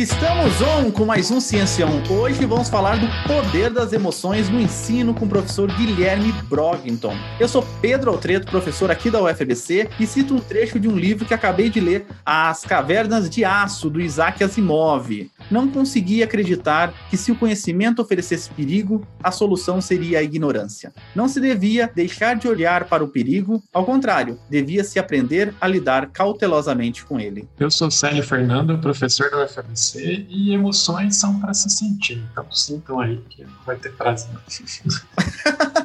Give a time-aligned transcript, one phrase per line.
[0.00, 2.02] Estamos on com mais um Ciencião.
[2.08, 7.14] Hoje vamos falar do poder das emoções no ensino com o professor Guilherme Brogington.
[7.38, 11.26] Eu sou Pedro Altreto, professor aqui da UFBC, e cito um trecho de um livro
[11.26, 15.30] que acabei de ler, As Cavernas de Aço, do Isaac Asimov.
[15.50, 20.94] Não consegui acreditar que se o conhecimento oferecesse perigo, a solução seria a ignorância.
[21.14, 26.06] Não se devia deixar de olhar para o perigo, ao contrário, devia-se aprender a lidar
[26.06, 27.46] cautelosamente com ele.
[27.58, 32.22] Eu sou Célio Fernando, professor da UFBC e emoções são para se sentir.
[32.32, 34.30] Então sintam aí que vai ter prazer.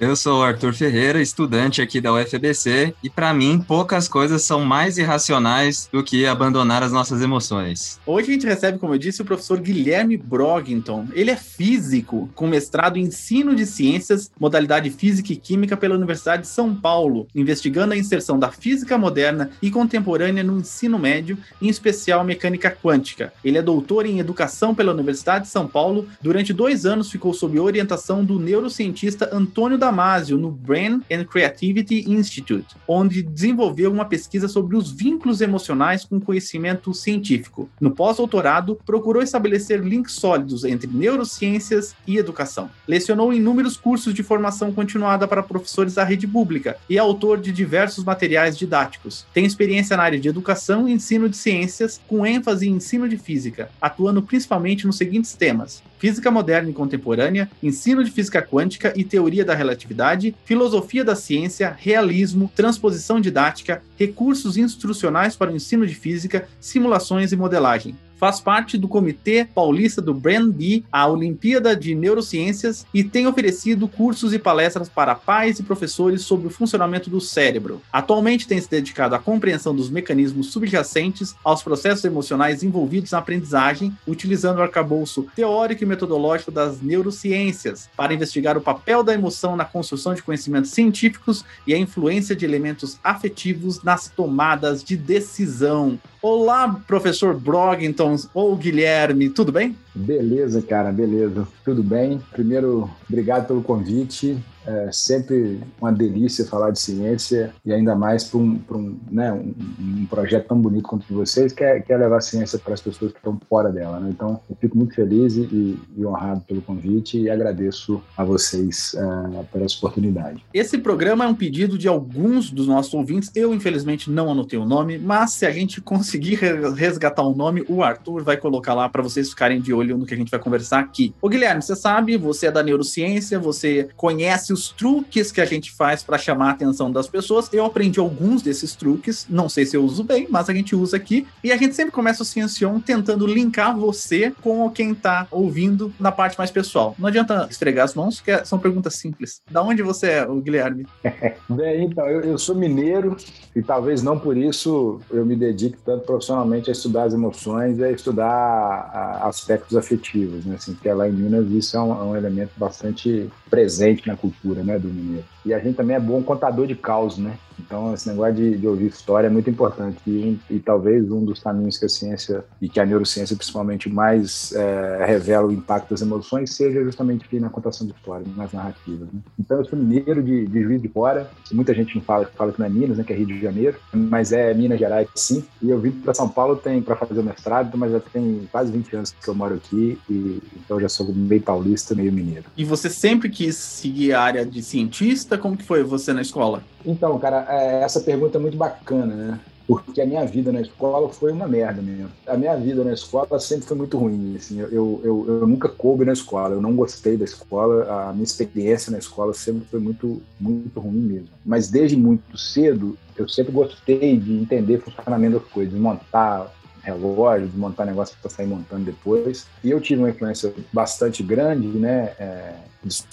[0.00, 4.64] Eu sou o Arthur Ferreira, estudante aqui da UFBC, e para mim poucas coisas são
[4.64, 8.00] mais irracionais do que abandonar as nossas emoções.
[8.04, 11.06] Hoje a gente recebe, como eu disse, o professor Guilherme Brogington.
[11.12, 16.42] Ele é físico, com mestrado em ensino de ciências, modalidade física e química pela Universidade
[16.42, 21.68] de São Paulo, investigando a inserção da física moderna e contemporânea no ensino médio, em
[21.68, 23.32] especial mecânica quântica.
[23.44, 26.08] Ele é doutor em educação pela Universidade de São Paulo.
[26.20, 32.10] Durante dois anos ficou sob orientação do neurocientista Antônio da Damasio no Brain and Creativity
[32.10, 37.68] Institute, onde desenvolveu uma pesquisa sobre os vínculos emocionais com conhecimento científico.
[37.78, 42.70] No pós-doutorado, procurou estabelecer links sólidos entre neurociências e educação.
[42.88, 47.52] Lecionou inúmeros cursos de formação continuada para professores da rede pública e é autor de
[47.52, 49.26] diversos materiais didáticos.
[49.34, 53.18] Tem experiência na área de educação e ensino de ciências, com ênfase em ensino de
[53.18, 59.04] física, atuando principalmente nos seguintes temas: física moderna e contemporânea, ensino de física quântica e
[59.04, 65.86] teoria da relatividade atividade, filosofia da ciência, realismo, transposição didática, recursos instrucionais para o ensino
[65.86, 71.92] de física, simulações e modelagem faz parte do Comitê Paulista do B, a Olimpíada de
[71.92, 77.20] Neurociências, e tem oferecido cursos e palestras para pais e professores sobre o funcionamento do
[77.20, 77.82] cérebro.
[77.92, 83.92] Atualmente tem se dedicado à compreensão dos mecanismos subjacentes aos processos emocionais envolvidos na aprendizagem,
[84.06, 89.64] utilizando o arcabouço teórico e metodológico das neurociências para investigar o papel da emoção na
[89.64, 95.98] construção de conhecimentos científicos e a influência de elementos afetivos nas tomadas de decisão.
[96.22, 99.76] Olá, professor Brogington ou Guilherme, tudo bem?
[99.92, 101.48] Beleza, cara, beleza.
[101.64, 102.20] Tudo bem.
[102.30, 104.38] Primeiro, obrigado pelo convite.
[104.66, 109.54] É sempre uma delícia falar de ciência e ainda mais para um, um, né, um,
[109.80, 112.58] um, projeto tão bonito quanto o de vocês, que é, que é levar a ciência
[112.58, 113.98] para as pessoas que estão fora dela.
[113.98, 114.10] Né?
[114.10, 119.44] Então, eu fico muito feliz e, e, honrado pelo convite e agradeço a vocês uh,
[119.52, 120.44] pela oportunidade.
[120.52, 123.30] Esse programa é um pedido de alguns dos nossos ouvintes.
[123.34, 126.38] Eu, infelizmente, não anotei o nome, mas se a gente conseguir
[126.76, 130.14] resgatar o nome, o Arthur vai colocar lá para vocês ficarem de olho no que
[130.14, 131.14] a gente vai conversar aqui.
[131.20, 135.72] Ô, Guilherme, você sabe, você é da neurociência, você conhece os truques que a gente
[135.72, 137.52] faz para chamar a atenção das pessoas.
[137.52, 140.96] Eu aprendi alguns desses truques, não sei se eu uso bem, mas a gente usa
[140.96, 141.26] aqui.
[141.42, 146.12] E a gente sempre começa o Ciencion tentando linkar você com quem tá ouvindo na
[146.12, 146.94] parte mais pessoal.
[146.98, 149.40] Não adianta esfregar as mãos, que são perguntas simples.
[149.50, 150.86] Da onde você é, o Guilherme?
[151.48, 153.16] bem, então, eu, eu sou mineiro
[153.54, 157.84] e talvez não por isso eu me dedique tanto profissionalmente a estudar as emoções e
[157.84, 160.56] a estudar aspectos afetivos, né?
[160.56, 164.41] Assim, porque lá em Minas isso é um, é um elemento bastante presente na cultura
[164.64, 165.24] né, do mineiro.
[165.44, 167.36] E a gente também é bom contador de caos, né?
[167.58, 169.98] Então, esse negócio de, de ouvir história é muito importante.
[170.06, 174.52] E, e, talvez um dos caminhos que a ciência e que a neurociência, principalmente, mais
[174.52, 179.08] é, revela o impacto das emoções seja justamente aqui na contação de história, nas narrativas.
[179.12, 179.20] Né?
[179.38, 181.30] Então, eu sou mineiro de, de Juiz de Fora.
[181.52, 183.78] Muita gente não fala, fala que não é Minas, né, que é Rio de Janeiro,
[183.92, 185.44] mas é Minas Gerais, sim.
[185.60, 188.96] E eu vim para São Paulo para fazer o mestrado, mas já tem quase 20
[188.96, 189.98] anos que eu moro aqui.
[190.08, 192.44] E, então, já sou meio paulista, meio mineiro.
[192.56, 195.31] E você sempre quis seguir a área de cientista?
[195.38, 196.62] Como que foi você na escola?
[196.84, 199.40] Então, cara, é, essa pergunta é muito bacana, né?
[199.66, 202.10] Porque a minha vida na escola foi uma merda mesmo.
[202.26, 204.36] A minha vida na escola sempre foi muito ruim.
[204.36, 208.08] Assim, eu, eu, eu nunca coube na escola, eu não gostei da escola.
[208.08, 211.28] A minha experiência na escola sempre foi muito, muito ruim mesmo.
[211.44, 216.52] Mas desde muito cedo, eu sempre gostei de entender o funcionamento das coisas, montar
[216.82, 219.46] relógio, montar negócio para sair montando depois.
[219.62, 222.12] E eu tive uma influência bastante grande, né?
[222.18, 222.54] É,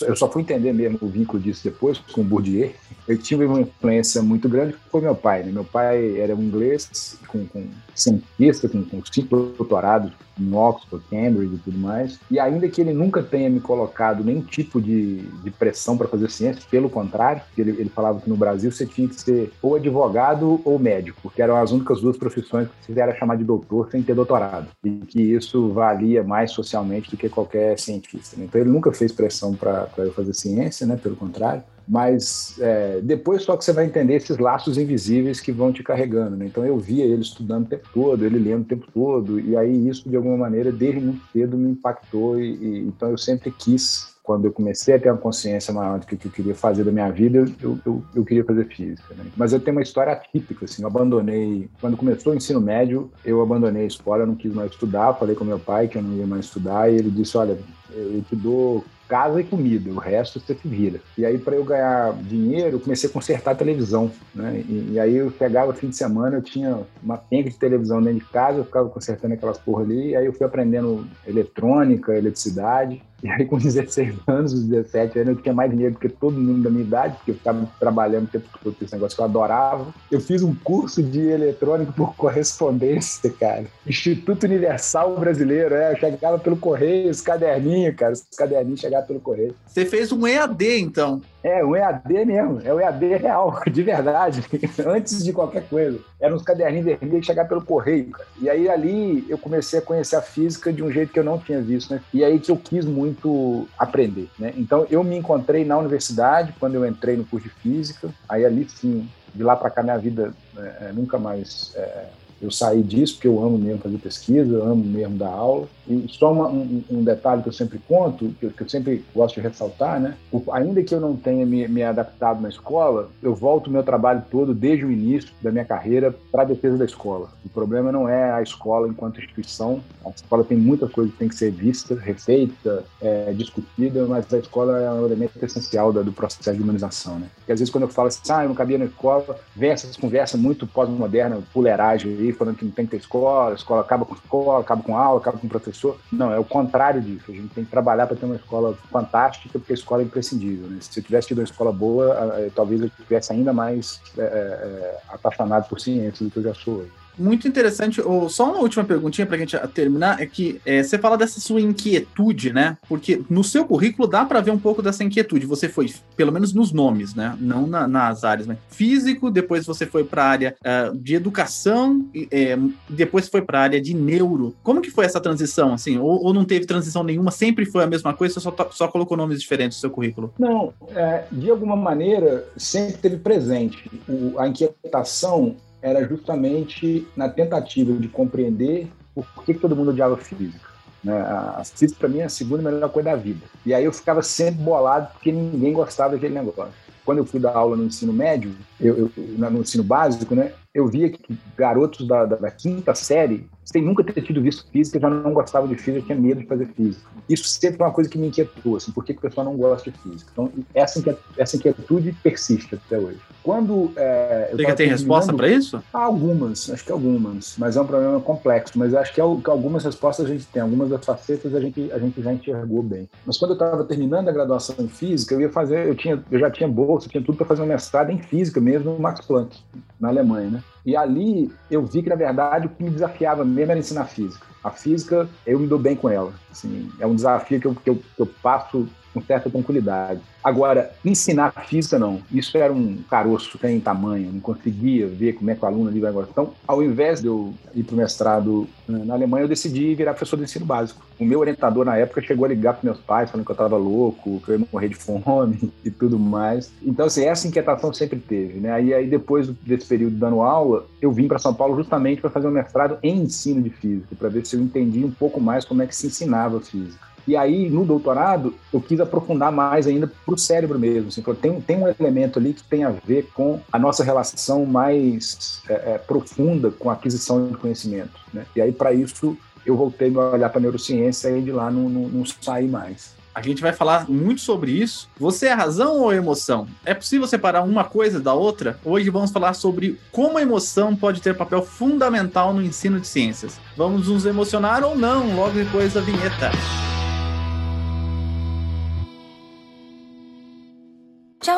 [0.01, 2.71] eu só fui entender mesmo o vínculo disso depois com o Bourdieu.
[3.07, 5.43] Eu tive uma influência muito grande foi meu pai.
[5.43, 5.51] Né?
[5.51, 11.55] Meu pai era um inglês com, com cientista, com, com cinco doutorados em Oxford, Cambridge
[11.55, 12.19] e tudo mais.
[12.31, 16.29] E ainda que ele nunca tenha me colocado nenhum tipo de, de pressão para fazer
[16.31, 20.61] ciência, pelo contrário, ele, ele falava que no Brasil você tinha que ser ou advogado
[20.63, 23.91] ou médico, porque eram as únicas duas profissões que se era chamar de doutor doutor
[23.91, 28.37] sem ter doutorado, e que isso valia mais socialmente do que qualquer cientista.
[28.37, 28.45] Né?
[28.45, 30.97] Então ele nunca fez pressão para eu fazer ciência, né?
[30.97, 31.63] pelo contrário.
[31.87, 36.37] Mas é, depois só que você vai entender esses laços invisíveis que vão te carregando.
[36.37, 36.45] Né?
[36.45, 39.87] Então eu via ele estudando o tempo todo, ele lendo o tempo todo, e aí
[39.87, 44.08] isso de alguma maneira desde muito cedo me impactou e, e então eu sempre quis
[44.29, 47.09] quando eu comecei a ter uma consciência maior do que, eu queria fazer da minha
[47.09, 49.15] vida, eu, eu, eu queria fazer física.
[49.15, 49.25] Né?
[49.35, 53.41] Mas eu tenho uma história atípica, assim, eu abandonei, quando começou o ensino médio, eu
[53.41, 56.15] abandonei a escola, eu não quis mais estudar, falei com meu pai que eu não
[56.15, 57.57] ia mais estudar, e ele disse, olha,
[57.91, 61.01] eu te dou casa e comida, o resto você se vira.
[61.17, 64.63] E aí, para eu ganhar dinheiro, eu comecei a consertar a televisão, né?
[64.69, 68.19] E, e, aí eu pegava fim de semana, eu tinha uma penca de televisão dentro
[68.19, 73.01] de casa, eu ficava consertando aquelas porra ali, e aí eu fui aprendendo eletrônica, eletricidade,
[73.23, 76.63] e aí, com 16 anos, 17 anos, eu tinha mais dinheiro do que todo mundo
[76.63, 79.87] da minha idade, porque eu ficava trabalhando tempo todo esse negócio que eu adorava.
[80.11, 83.65] Eu fiz um curso de eletrônica por correspondência, cara.
[83.85, 85.93] Instituto Universal Brasileiro, é.
[85.93, 88.13] Eu chegava pelo correio, os caderninhos, cara.
[88.13, 89.55] Os caderninhos chegavam pelo correio.
[89.65, 91.21] Você fez um EAD, então?
[91.43, 94.43] É, o EAD mesmo, é o EAD real, de verdade,
[94.85, 95.99] antes de qualquer coisa.
[96.19, 98.27] Eram uns caderninhos vermelhos que chegavam pelo correio, cara.
[98.41, 101.39] E aí ali eu comecei a conhecer a física de um jeito que eu não
[101.39, 102.01] tinha visto, né?
[102.13, 104.53] E aí que eu quis muito aprender, né?
[104.57, 108.67] Então eu me encontrei na universidade quando eu entrei no curso de física, aí ali
[108.69, 112.05] sim, de lá para cá minha vida é, nunca mais é,
[112.41, 115.67] eu saí disso porque eu amo mesmo fazer pesquisa, eu amo mesmo dar aula.
[115.87, 119.03] E só uma, um, um, detalhe que eu sempre conto, que eu, que eu, sempre
[119.13, 120.15] gosto de ressaltar, né?
[120.31, 123.81] O, ainda que eu não tenha me, me adaptado na escola, eu volto o meu
[123.81, 127.29] trabalho todo desde o início da minha carreira para a defesa da escola.
[127.43, 129.81] O problema não é a escola enquanto instituição.
[130.05, 134.37] A escola tem muita coisa que tem que ser vista, refeita, é, discutida, mas a
[134.37, 137.27] escola é um elemento essencial da, do processo de humanização, né?
[137.35, 139.97] Porque às vezes quando eu falo assim, ah, eu não cabia na escola, vem essas
[139.97, 144.05] conversas muito pós-moderna, puleiragem aí, falando que não tem que ter escola, a escola acaba
[144.05, 145.97] com escola, acaba com aula, acaba com professor.
[146.11, 147.31] Não, é o contrário disso.
[147.31, 150.67] A gente tem que trabalhar para ter uma escola fantástica, porque a escola é imprescindível.
[150.67, 150.79] Né?
[150.81, 152.15] Se eu tivesse tido uma escola boa,
[152.55, 156.53] talvez eu tivesse ainda mais é, é, é, apaixonado por ciência do que eu já
[156.53, 158.01] sou hoje muito interessante.
[158.29, 161.61] Só uma última perguntinha para a gente terminar é que é, você fala dessa sua
[161.61, 162.77] inquietude, né?
[162.87, 165.45] Porque no seu currículo dá para ver um pouco dessa inquietude.
[165.45, 167.37] Você foi, pelo menos nos nomes, né?
[167.39, 169.29] Não na, nas áreas, mas físico.
[169.29, 172.07] Depois você foi para a área uh, de educação.
[172.31, 172.57] É,
[172.87, 174.55] depois foi para a área de neuro.
[174.63, 175.73] Como que foi essa transição?
[175.73, 177.31] Assim, ou, ou, não teve transição nenhuma?
[177.31, 178.35] Sempre foi a mesma coisa?
[178.35, 180.33] Você só, só colocou nomes diferentes no seu currículo?
[180.39, 187.93] Não, é, de alguma maneira sempre teve presente o, a inquietação era justamente na tentativa
[187.93, 190.69] de compreender por que, que todo mundo odiava física.
[191.03, 191.17] Né?
[191.19, 193.45] A física, para mim, é a segunda melhor coisa da vida.
[193.65, 196.73] E aí eu ficava sempre bolado porque ninguém gostava daquele negócio.
[197.05, 200.87] Quando eu fui dar aula no ensino médio, eu, eu no ensino básico, né, eu
[200.87, 205.09] via que garotos da, da, da quinta série sem nunca ter tido visto física, já
[205.09, 207.07] não gostava de física, tinha medo de fazer física.
[207.29, 209.55] Isso sempre foi uma coisa que me inquietou, assim, por que, que o pessoal não
[209.55, 210.31] gosta de física?
[210.31, 213.19] Então, essa inquietude, essa inquietude persiste até hoje.
[213.43, 215.81] Quando é, Você tem resposta para isso?
[215.93, 218.77] Algumas, acho que algumas, mas é um problema complexo.
[218.77, 221.99] Mas acho que, que algumas respostas a gente tem, algumas das facetas a gente, a
[221.99, 223.07] gente já enxergou bem.
[223.25, 226.39] Mas quando eu estava terminando a graduação em física, eu ia fazer, eu, tinha, eu
[226.39, 229.57] já tinha bolsa, tinha tudo para fazer um mestrado em física mesmo no Max Planck,
[229.99, 230.63] na Alemanha, né?
[230.85, 234.45] E ali eu vi que, na verdade, o que me desafiava mesmo era ensinar física.
[234.63, 236.33] A física, eu me dou bem com ela.
[236.51, 238.87] Assim, é um desafio que eu, que eu, que eu passo
[239.19, 240.21] com certa tranquilidade.
[240.43, 242.21] Agora, ensinar física, não.
[242.31, 245.99] Isso era um caroço sem tamanho, não conseguia ver como é que o aluno ali
[245.99, 246.31] vai gostar.
[246.31, 250.13] Então, ao invés de eu ir para o mestrado né, na Alemanha, eu decidi virar
[250.13, 251.05] professor de ensino básico.
[251.19, 253.75] O meu orientador, na época, chegou a ligar para meus pais, falando que eu estava
[253.75, 256.71] louco, que eu ia morrer de fome e tudo mais.
[256.81, 258.71] Então, assim, essa inquietação sempre teve, né?
[258.71, 262.47] Aí, aí depois desse período dando aula, eu vim para São Paulo justamente para fazer
[262.47, 265.81] um mestrado em ensino de física, para ver se eu entendia um pouco mais como
[265.81, 267.08] é que se ensinava física.
[267.27, 271.09] E aí, no doutorado, eu quis aprofundar mais ainda para o cérebro mesmo.
[271.09, 275.61] Assim, tem, tem um elemento ali que tem a ver com a nossa relação mais
[275.69, 278.19] é, é, profunda com a aquisição de conhecimento.
[278.33, 278.45] Né?
[278.55, 281.89] E aí, para isso, eu voltei a olhar para a neurociência e de lá não,
[281.89, 283.19] não, não saí mais.
[283.33, 285.07] A gente vai falar muito sobre isso.
[285.17, 286.67] Você é razão ou emoção?
[286.83, 288.77] É possível separar uma coisa da outra?
[288.83, 293.59] Hoje vamos falar sobre como a emoção pode ter papel fundamental no ensino de ciências.
[293.77, 296.51] Vamos nos emocionar ou não logo depois da vinheta.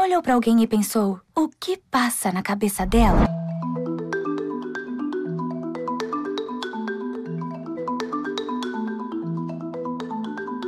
[0.02, 3.24] Já olhou para alguém e pensou: o que passa na cabeça dela?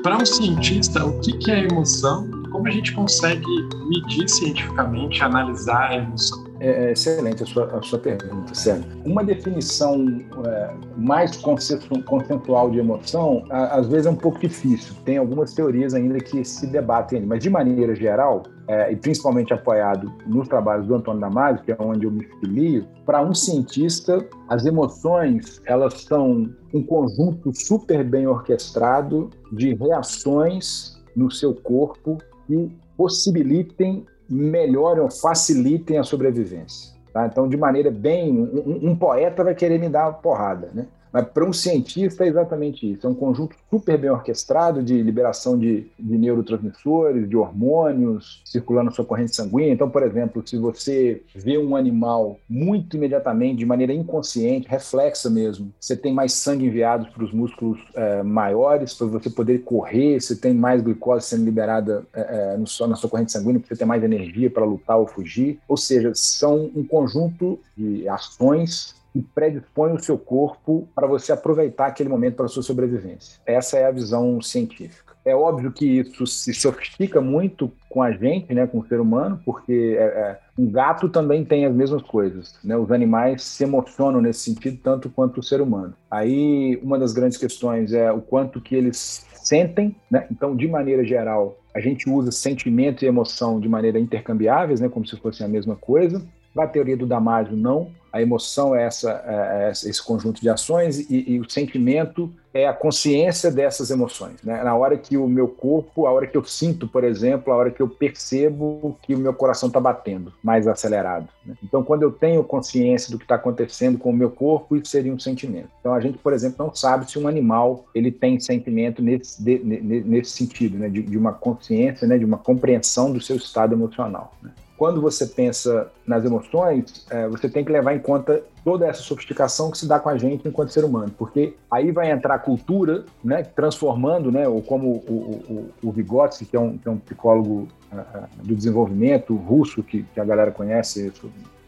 [0.03, 2.29] Para um cientista, o que é emoção?
[2.51, 3.43] Como a gente consegue
[3.89, 6.43] medir cientificamente, analisar a emoção?
[6.59, 8.85] É, é excelente a sua, a sua pergunta, Sérgio.
[9.03, 14.93] Uma definição é, mais consensual de emoção, a, às vezes é um pouco difícil.
[15.03, 20.11] Tem algumas teorias ainda que se debatem, mas de maneira geral, é, e principalmente apoiado
[20.25, 24.65] nos trabalhos do Antônio Damasio, que é onde eu me filio, para um cientista, as
[24.65, 32.17] emoções elas são um conjunto super bem orquestrado de reações no seu corpo
[32.47, 36.93] que possibilitem, melhorem ou facilitem a sobrevivência.
[37.13, 37.27] Tá?
[37.27, 38.31] Então, de maneira bem.
[38.31, 40.87] Um, um, poeta vai querer me dar uma porrada, né?
[41.13, 43.05] Mas para um cientista é exatamente isso.
[43.05, 48.91] É um conjunto super bem orquestrado de liberação de, de neurotransmissores, de hormônios circulando na
[48.91, 49.71] sua corrente sanguínea.
[49.71, 55.71] Então, por exemplo, se você vê um animal muito imediatamente, de maneira inconsciente, reflexa mesmo,
[55.79, 60.35] você tem mais sangue enviado para os músculos é, maiores para você poder correr, você
[60.35, 64.03] tem mais glicose sendo liberada é, no, na sua corrente sanguínea para você ter mais
[64.03, 65.59] energia para lutar ou fugir.
[65.67, 71.87] Ou seja, são um conjunto de ações e predispõe o seu corpo para você aproveitar
[71.87, 73.39] aquele momento para sua sobrevivência.
[73.45, 75.13] Essa é a visão científica.
[75.25, 79.39] É óbvio que isso se sofistica muito com a gente, né, com o ser humano,
[79.45, 82.59] porque é, é, um gato também tem as mesmas coisas.
[82.63, 82.75] Né?
[82.75, 85.93] Os animais se emocionam nesse sentido tanto quanto o ser humano.
[86.11, 90.25] Aí uma das grandes questões é o quanto que eles sentem, né?
[90.31, 95.05] Então, de maneira geral, a gente usa sentimento e emoção de maneira intercambiáveis, né, como
[95.05, 96.21] se fossem a mesma coisa.
[96.53, 97.91] Para a teoria do Damasio, não.
[98.13, 102.67] A emoção é, essa, é, é esse conjunto de ações e, e, o sentimento é
[102.67, 104.35] a consciência dessas emoções.
[104.43, 104.61] Né?
[104.63, 107.71] Na hora que o meu corpo, a hora que eu sinto, por exemplo, a hora
[107.71, 111.27] que eu percebo que o meu coração está batendo mais acelerado.
[111.43, 111.55] Né?
[111.63, 115.11] Então, quando eu tenho consciência do que está acontecendo com o meu corpo, isso seria
[115.11, 115.69] um sentimento.
[115.79, 119.57] Então, a gente, por exemplo, não sabe se um animal ele tem sentimento nesse, de,
[119.57, 120.87] nesse sentido, né?
[120.87, 122.19] de, de uma consciência, né?
[122.19, 124.31] de uma compreensão do seu estado emocional.
[124.77, 129.69] Quando você pensa nas emoções, é, você tem que levar em conta toda essa sofisticação
[129.69, 133.05] que se dá com a gente enquanto ser humano, porque aí vai entrar a cultura,
[133.23, 136.97] né, transformando, né, ou como o, o, o Vygotsky, que é um, que é um
[136.97, 141.11] psicólogo uh, do desenvolvimento russo, que, que a galera conhece,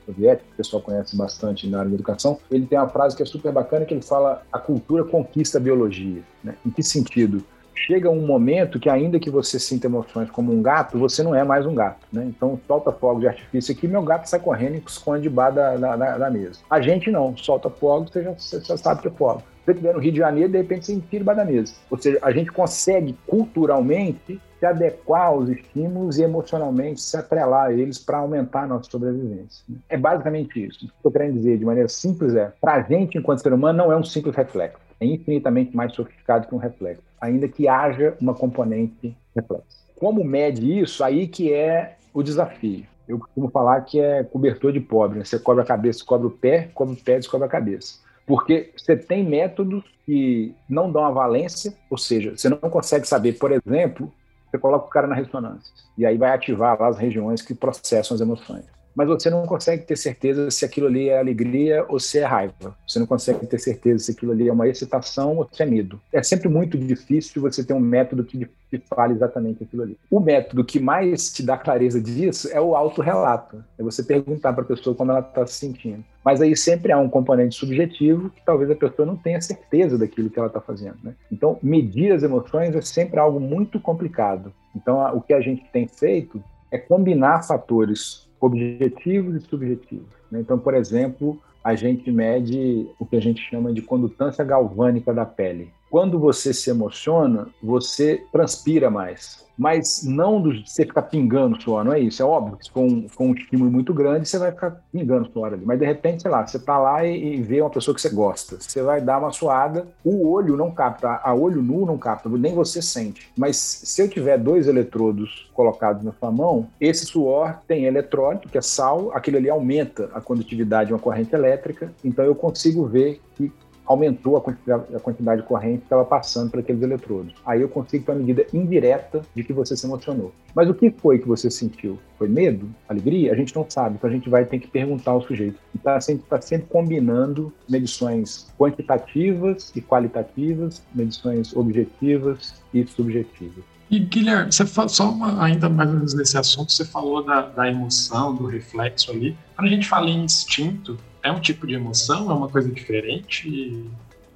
[0.06, 3.26] soviético, o pessoal conhece bastante na área da educação, ele tem uma frase que é
[3.26, 6.22] super bacana, que ele fala a cultura conquista a biologia.
[6.44, 6.56] Né?
[6.66, 7.44] Em que sentido?
[7.76, 11.44] Chega um momento que ainda que você sinta emoções como um gato, você não é
[11.44, 12.26] mais um gato, né?
[12.26, 16.18] Então solta fogo de artifício aqui, meu gato sai correndo e esconde debaixo da, da,
[16.18, 16.60] da, mesa.
[16.70, 19.44] A gente não, solta fogo, você já, você já sabe que é fogo.
[19.66, 21.74] Você estiver no Rio de Janeiro, de repente você enfia debaixo da mesa.
[21.90, 27.74] Ou seja, a gente consegue culturalmente se adequar aos estímulos e emocionalmente se atrelar a
[27.74, 29.66] eles para aumentar a nossa sobrevivência.
[29.90, 30.78] É basicamente isso.
[30.78, 33.54] O que eu estou querendo dizer de maneira simples é, para a gente, enquanto ser
[33.54, 37.68] humano, não é um simples reflexo é infinitamente mais sofisticado que um reflexo, ainda que
[37.68, 39.86] haja uma componente reflexo.
[39.98, 41.04] Como mede isso?
[41.04, 42.86] Aí que é o desafio.
[43.08, 45.20] Eu costumo falar que é cobertor de pobre.
[45.20, 45.26] Né?
[45.26, 48.00] Você cobre a cabeça, cobre o pé, cobre o pé, descobre a cabeça.
[48.26, 53.34] Porque você tem métodos que não dão a valência, ou seja, você não consegue saber,
[53.34, 54.12] por exemplo,
[54.50, 58.16] você coloca o cara na ressonância, e aí vai ativar lá as regiões que processam
[58.16, 62.20] as emoções mas você não consegue ter certeza se aquilo ali é alegria ou se
[62.20, 62.76] é raiva.
[62.88, 66.00] Você não consegue ter certeza se aquilo ali é uma excitação ou se é medo.
[66.14, 69.98] É sempre muito difícil você ter um método que te fale exatamente aquilo ali.
[70.10, 73.64] O método que mais te dá clareza disso é o autorrelato.
[73.78, 76.04] É você perguntar para a pessoa como ela está se sentindo.
[76.24, 80.30] Mas aí sempre há um componente subjetivo que talvez a pessoa não tenha certeza daquilo
[80.30, 80.98] que ela está fazendo.
[81.04, 81.14] Né?
[81.32, 84.52] Então, medir as emoções é sempre algo muito complicado.
[84.76, 90.08] Então, o que a gente tem feito é combinar fatores objetivos e subjetivos.
[90.32, 90.40] Né?
[90.40, 95.26] Então, por exemplo, a gente mede o que a gente chama de condutância galvânica da
[95.26, 95.72] pele.
[95.90, 101.94] Quando você se emociona, você transpira mais mas não do você ficar pingando suor, não
[101.94, 102.22] é isso.
[102.22, 105.66] É óbvio que com, com um estímulo muito grande você vai ficar pingando suor ali.
[105.66, 108.10] Mas de repente, sei lá, você tá lá e, e vê uma pessoa que você
[108.10, 108.58] gosta.
[108.60, 112.54] Você vai dar uma suada, o olho não capta, a olho nu não capta, nem
[112.54, 113.32] você sente.
[113.38, 118.58] Mas se eu tiver dois eletrodos colocados na sua mão, esse suor tem eletrólito, que
[118.58, 123.22] é sal, aquele ali aumenta a condutividade de uma corrente elétrica, então eu consigo ver
[123.36, 123.52] que
[123.86, 127.34] aumentou a quantidade, a quantidade de corrente que estava passando por aqueles eletrodos.
[127.46, 130.34] Aí eu consigo ter uma medida indireta de que você se emocionou.
[130.56, 132.00] Mas o que foi que você sentiu?
[132.18, 132.70] Foi medo?
[132.88, 133.32] Alegria?
[133.32, 135.60] A gente não sabe, então a gente vai ter que perguntar ao sujeito.
[135.74, 143.64] E está sempre, tá sempre combinando medições quantitativas e qualitativas, medições objetivas e subjetivas.
[143.90, 148.34] E Guilherme, você fala, só uma, ainda mais nesse assunto, você falou da, da emoção,
[148.34, 149.38] do reflexo ali.
[149.56, 152.30] Quando a gente fala em instinto, é um tipo de emoção?
[152.30, 153.84] É uma coisa diferente?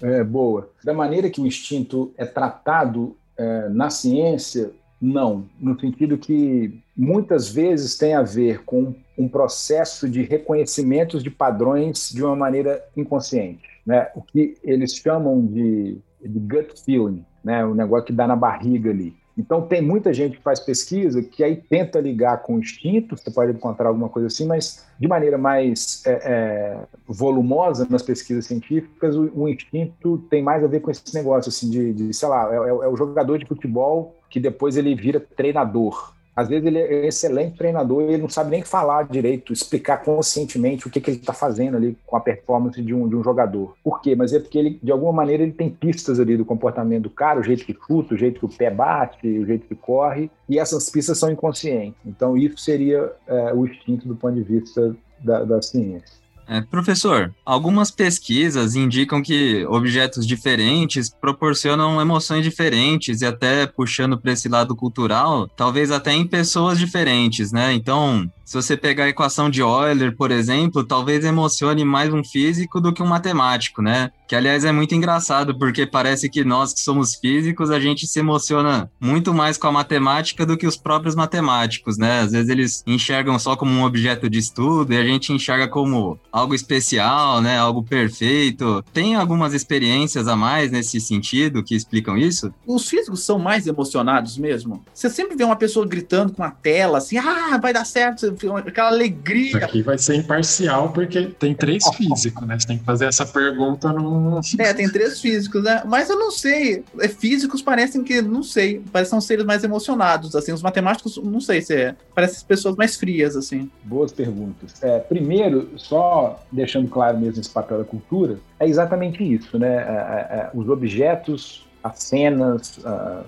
[0.02, 0.72] É, boa.
[0.84, 7.50] Da maneira que o instinto é tratado é, na ciência, não, no sentido que muitas
[7.50, 13.70] vezes tem a ver com um processo de reconhecimentos de padrões de uma maneira inconsciente,
[13.86, 14.10] né?
[14.16, 17.64] O que eles chamam de, de gut feeling, né?
[17.64, 19.16] O negócio que dá na barriga ali.
[19.40, 23.32] Então, tem muita gente que faz pesquisa que aí tenta ligar com o instinto, você
[23.32, 26.78] pode encontrar alguma coisa assim, mas de maneira mais é, é,
[27.08, 31.70] volumosa nas pesquisas científicas, o, o, instinto tem mais a ver com esse negócio, assim,
[31.70, 35.22] de, de sei lá, é, é, é o jogador de futebol que depois ele vira
[35.22, 36.14] treinador.
[36.40, 40.88] Às vezes ele é excelente treinador e ele não sabe nem falar direito, explicar conscientemente
[40.88, 43.76] o que, que ele está fazendo ali com a performance de um, de um jogador.
[43.84, 44.16] Por quê?
[44.16, 47.42] Mas é porque ele, de alguma maneira, ele tem pistas ali do comportamento do cara,
[47.42, 50.58] o jeito que chuta, o jeito que o pé bate, o jeito que corre, e
[50.58, 52.00] essas pistas são inconscientes.
[52.06, 56.20] Então, isso seria é, o instinto do ponto de vista da, da ciência.
[56.52, 64.32] É, professor, algumas pesquisas indicam que objetos diferentes proporcionam emoções diferentes e até puxando para
[64.32, 67.72] esse lado cultural, talvez até em pessoas diferentes, né?
[67.74, 72.82] Então, se você pegar a equação de Euler, por exemplo, talvez emocione mais um físico
[72.82, 74.10] do que um matemático, né?
[74.28, 78.20] Que, aliás, é muito engraçado, porque parece que nós que somos físicos, a gente se
[78.20, 82.22] emociona muito mais com a matemática do que os próprios matemáticos, né?
[82.22, 86.20] Às vezes eles enxergam só como um objeto de estudo e a gente enxerga como
[86.32, 87.60] algo especial, né?
[87.60, 88.84] Algo perfeito.
[88.92, 92.52] Tem algumas experiências a mais nesse sentido que explicam isso?
[92.66, 94.84] Os físicos são mais emocionados mesmo.
[94.92, 98.90] Você sempre vê uma pessoa gritando com a tela, assim, ah, vai dar certo aquela
[98.90, 99.48] alegria.
[99.48, 102.58] Isso aqui vai ser imparcial, porque tem três físicos, né?
[102.60, 104.40] Você tem que fazer essa pergunta no.
[104.58, 105.84] É, tem três físicos, né?
[105.86, 106.84] Mas eu não sei.
[107.00, 110.52] É, físicos parecem que, não sei, parecem seres mais emocionados, assim.
[110.52, 111.96] Os matemáticos, não sei se é.
[112.14, 113.70] Parecem pessoas mais frias, assim.
[113.84, 114.82] Boas perguntas.
[114.82, 119.76] É, primeiro, só deixando claro mesmo esse papel da cultura, é exatamente isso, né?
[119.76, 122.80] É, é, é os objetos as cenas,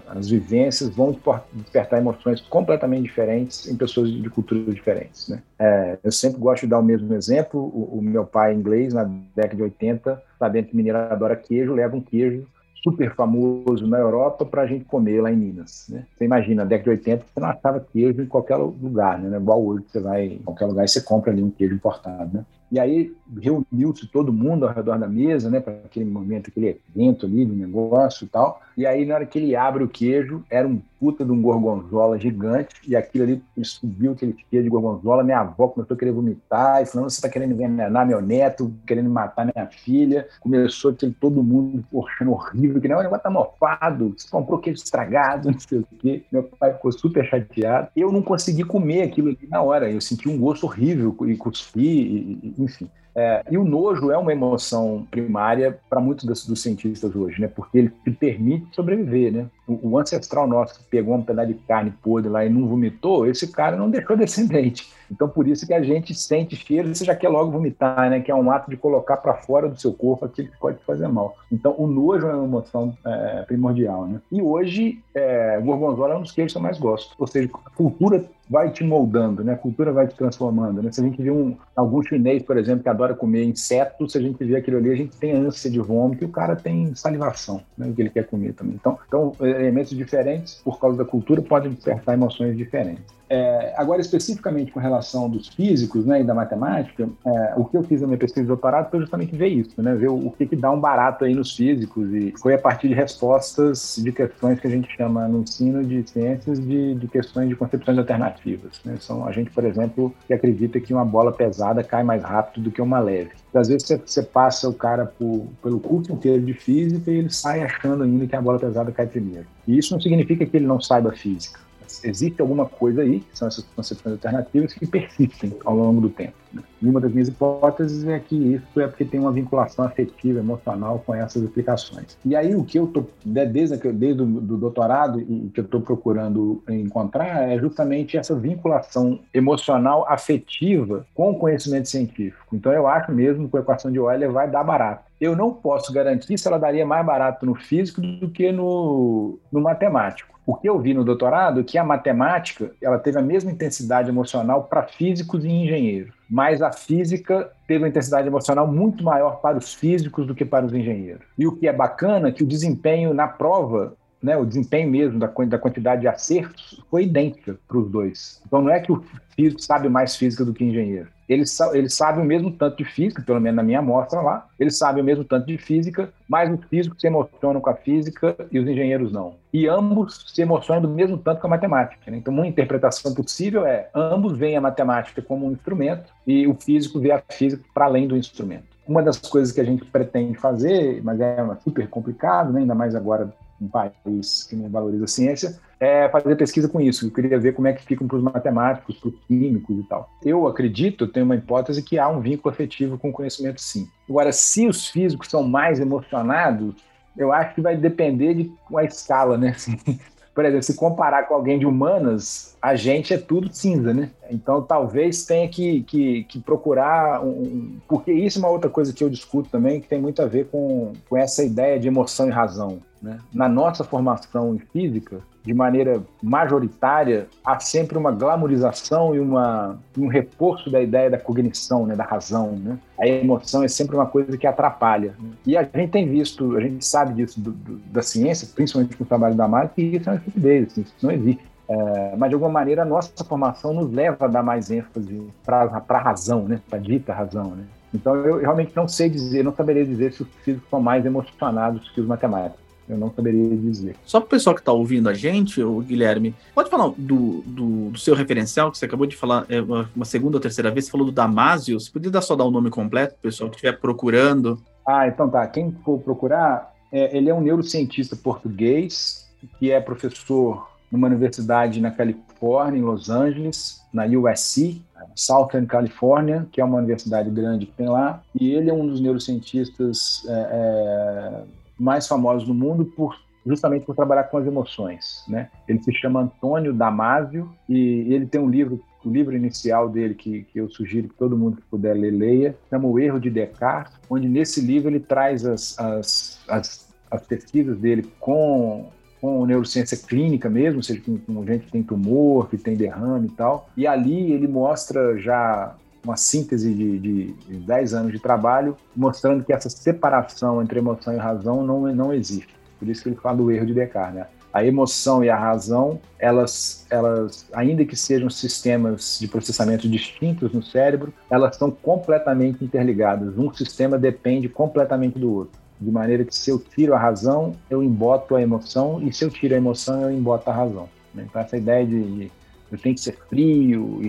[0.08, 1.18] as vivências vão
[1.54, 5.30] despertar emoções completamente diferentes em pessoas de culturas diferentes.
[5.30, 5.42] Né?
[5.58, 7.60] É, eu sempre gosto de dar o mesmo exemplo.
[7.60, 9.04] O, o, meu pai, inglês, na
[9.36, 12.46] década de 80, sabendo que mineiro adora queijo, leva um queijo
[12.84, 15.88] super famoso na Europa para a gente comer lá em Minas.
[15.88, 16.06] Né?
[16.14, 19.38] Você imagina, na década de 80, você não achava queijo em qualquer lugar, né?
[19.38, 22.30] igual hoje você vai em qualquer lugar e você compra ali um queijo importado.
[22.34, 22.46] Né?
[22.72, 27.26] E aí reuniu-se todo mundo ao redor da mesa, né, para aquele momento, aquele evento
[27.26, 28.62] ali do negócio e tal.
[28.78, 32.20] E aí, na hora que ele abre o queijo, era um puta de um gorgonzola
[32.20, 35.24] gigante, e aquilo ali, subiu aquele queijo de gorgonzola.
[35.24, 39.10] Minha avó começou a querer vomitar, e falando: você está querendo envenenar meu neto, querendo
[39.10, 40.28] matar minha filha.
[40.40, 44.84] Começou aquele todo mundo achando horrível, que não, o negócio tá mofado, você comprou queijo
[44.84, 46.24] estragado, não sei o quê.
[46.32, 47.90] Meu pai ficou super chateado.
[47.96, 51.82] Eu não consegui comer aquilo ali na hora, eu senti um gosto horrível e cuspi,
[51.82, 52.90] e, enfim.
[53.14, 57.48] É, e o nojo é uma emoção primária para muitos dos, dos, cientistas hoje, né?
[57.48, 59.48] Porque ele te permite sobreviver, né?
[59.82, 63.48] O, ancestral nosso que pegou um pedaço de carne podre lá e não vomitou, esse
[63.52, 64.92] cara não deixou descendente.
[65.12, 68.22] Então, por isso que a gente sente cheiro e você já quer logo vomitar, né?
[68.22, 71.08] Que é um ato de colocar para fora do seu corpo aquilo que pode fazer
[71.10, 71.36] mal.
[71.52, 74.22] Então, o nojo é uma emoção é, primordial, né?
[74.32, 77.14] E hoje, é, gorgonzola é um dos queijos que eu mais gosto.
[77.20, 79.54] Ou seja, a cultura vai te moldando, né?
[79.54, 80.92] A cultura vai te transformando, né?
[80.92, 84.22] Se a gente vê um, algum chinês, por exemplo, que adora comer insetos, se a
[84.22, 87.62] gente vê aquilo ali, a gente tem ânsia de vômito e o cara tem salivação,
[87.78, 87.88] né?
[87.88, 88.76] O que ele quer comer também.
[88.76, 93.21] Então, então elementos diferentes, por causa da cultura, podem despertar emoções diferentes.
[93.32, 97.84] É, agora, especificamente com relação dos físicos né, e da matemática, é, o que eu
[97.84, 100.46] fiz na minha pesquisa de doutorado foi justamente ver isso, né, ver o, o que,
[100.46, 104.60] que, dá um barato aí nos físicos, e foi a partir de respostas de questões
[104.60, 108.82] que a gente chama no ensino de ciências de, de questões de concepções alternativas.
[108.84, 108.98] Né?
[109.00, 112.72] São a gente, por exemplo, que acredita que uma bola pesada cai mais rápido do
[112.72, 113.32] que uma leve.
[113.54, 117.30] Às vezes você, você passa o cara por, pelo curso inteiro de física e ele
[117.30, 119.46] sai achando ainda que a bola pesada cai primeiro.
[119.66, 121.71] E isso não significa que ele não saiba física
[122.04, 126.34] existe alguma coisa aí, que são essas concepções alternativas, que persistem ao longo do tempo.
[126.54, 126.62] Né?
[126.82, 131.02] E uma das minhas hipóteses é que isso é porque tem uma vinculação afetiva, emocional
[131.06, 132.18] com essas explicações.
[132.26, 135.66] E aí o que eu estou, né, desde, desde o do doutorado, e que eu
[135.66, 142.56] estou procurando encontrar, é justamente essa vinculação emocional afetiva com o conhecimento científico.
[142.56, 145.11] Então eu acho mesmo que a equação de Euler vai dar barato.
[145.22, 149.62] Eu não posso garantir se ela daria mais barato no físico do que no, no
[149.62, 150.32] matemático.
[150.48, 154.10] O que eu vi no doutorado é que a matemática ela teve a mesma intensidade
[154.10, 159.60] emocional para físicos e engenheiros, mas a física teve uma intensidade emocional muito maior para
[159.60, 161.24] os físicos do que para os engenheiros.
[161.38, 165.20] E o que é bacana é que o desempenho na prova né, o desempenho mesmo
[165.20, 168.42] da, da quantidade de acertos foi idêntica para os dois.
[168.46, 169.04] Então não é que o
[169.36, 172.84] físico sabe mais física do que o engenheiro eles, eles sabem o mesmo tanto de
[172.84, 176.52] física, pelo menos na minha amostra lá, eles sabem o mesmo tanto de física, mas
[176.52, 179.36] os físicos se emocionam com a física e os engenheiros não.
[179.54, 182.12] E ambos se emocionam do mesmo tanto com a matemática.
[182.12, 182.18] Né?
[182.18, 187.00] Então, uma interpretação possível é ambos veem a matemática como um instrumento e o físico
[187.00, 188.66] vê a física para além do instrumento.
[188.86, 192.60] Uma das coisas que a gente pretende fazer, mas é super complicado, né?
[192.60, 197.06] ainda mais agora um país que não valoriza a ciência, é fazer pesquisa com isso.
[197.06, 200.10] Eu queria ver como é que ficam para os matemáticos, para os químicos e tal.
[200.24, 203.88] Eu acredito, tenho uma hipótese que há um vínculo afetivo com o conhecimento, sim.
[204.10, 206.76] Agora, se os físicos são mais emocionados,
[207.18, 209.50] eu acho que vai depender de uma escala, né?
[209.50, 209.78] Assim,
[210.34, 214.12] por exemplo, se comparar com alguém de humanas, a gente é tudo cinza, né?
[214.30, 217.80] Então talvez tenha que, que, que procurar um.
[217.88, 220.48] Porque isso é uma outra coisa que eu discuto também, que tem muito a ver
[220.48, 222.80] com, com essa ideia de emoção e razão.
[223.02, 223.18] Né?
[223.34, 230.08] Na nossa formação em física, de maneira majoritária, há sempre uma glamorização e uma, um
[230.08, 232.52] reforço da ideia da cognição, né, da razão.
[232.52, 232.78] Né?
[233.00, 235.16] A emoção é sempre uma coisa que atrapalha.
[235.20, 235.30] Né?
[235.48, 239.06] E a gente tem visto, a gente sabe disso do, do, da ciência, principalmente no
[239.06, 241.52] trabalho da Mari, que isso é uma estupidez, assim, isso não existe.
[241.68, 245.82] É, mas de alguma maneira a nossa formação nos leva a dar mais ênfase para
[245.88, 246.60] a razão, né?
[246.70, 247.52] para a dita razão.
[247.52, 247.64] Né?
[247.94, 251.90] Então eu realmente não sei dizer, não saberia dizer se os físicos são mais emocionados
[251.92, 252.61] que os matemáticos.
[252.92, 253.96] Eu não saberia dizer.
[254.06, 257.90] Só para o pessoal que está ouvindo a gente, o Guilherme, pode falar do, do,
[257.90, 260.86] do, seu referencial, que você acabou de falar é, uma, uma, segunda ou terceira vez,
[260.86, 261.80] você falou do Damásio.
[261.80, 264.62] Você podia dar só dar o nome completo, o pessoal que estiver procurando.
[264.88, 265.46] Ah, então tá.
[265.48, 269.28] Quem for procurar, é, ele é um neurocientista português,
[269.58, 274.82] que é professor numa universidade na Califórnia, em Los Angeles, na USC,
[275.16, 279.00] Southern California, que é uma universidade grande que tem lá, e ele é um dos
[279.00, 281.44] neurocientistas é, é,
[281.82, 285.50] mais famosos do mundo por justamente por trabalhar com as emoções, né?
[285.68, 290.44] Ele se chama Antônio Damasio e ele tem um livro, o livro inicial dele que,
[290.44, 294.00] que eu sugiro que todo mundo que puder ler leia, chama O Erro de Descartes,
[294.08, 298.90] onde nesse livro ele traz as, as, as, as pesquisas dele com
[299.20, 303.28] com neurociência clínica mesmo, ou seja, com, com gente que tem tumor, que tem derrame
[303.28, 303.70] e tal.
[303.78, 309.44] E ali ele mostra já uma síntese de, de, de 10 anos de trabalho, mostrando
[309.44, 312.56] que essa separação entre emoção e razão não, não existe.
[312.80, 314.16] Por isso que ele fala do erro de Descartes.
[314.16, 314.28] Né?
[314.54, 320.62] A emoção e a razão, elas, elas, ainda que sejam sistemas de processamento distintos no
[320.62, 323.38] cérebro, elas estão completamente interligadas.
[323.38, 325.62] Um sistema depende completamente do outro.
[325.80, 329.30] De maneira que se eu tiro a razão, eu emboto a emoção, e se eu
[329.30, 330.90] tiro a emoção, eu emboto a razão.
[331.16, 332.32] Então, essa ideia de, de
[332.72, 334.00] eu tenho que ser frio,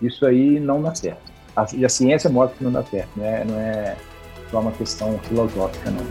[0.00, 1.35] isso aí não dá certo.
[1.56, 3.96] A, e a ciência mostra que não dá certo, não é, é
[4.50, 6.04] só uma questão filosófica, não.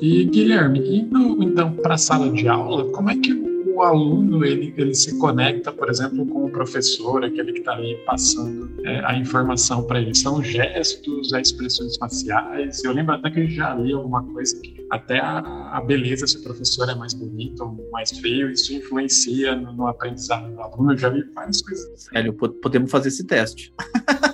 [0.00, 3.43] E Guilherme, indo então para a sala de aula, como é que
[3.84, 8.70] aluno ele, ele se conecta, por exemplo, com o professor, aquele que está ali passando
[8.84, 10.14] é, a informação para ele?
[10.14, 12.82] São gestos, é expressões faciais?
[12.84, 15.38] Eu lembro até que eu já li alguma coisa que até a,
[15.72, 19.86] a beleza, se o professor é mais bonito ou mais feio, isso influencia no, no
[19.86, 20.92] aprendizado do aluno.
[20.92, 22.04] Eu já vi várias coisas.
[22.04, 23.72] Sério, podemos fazer esse teste.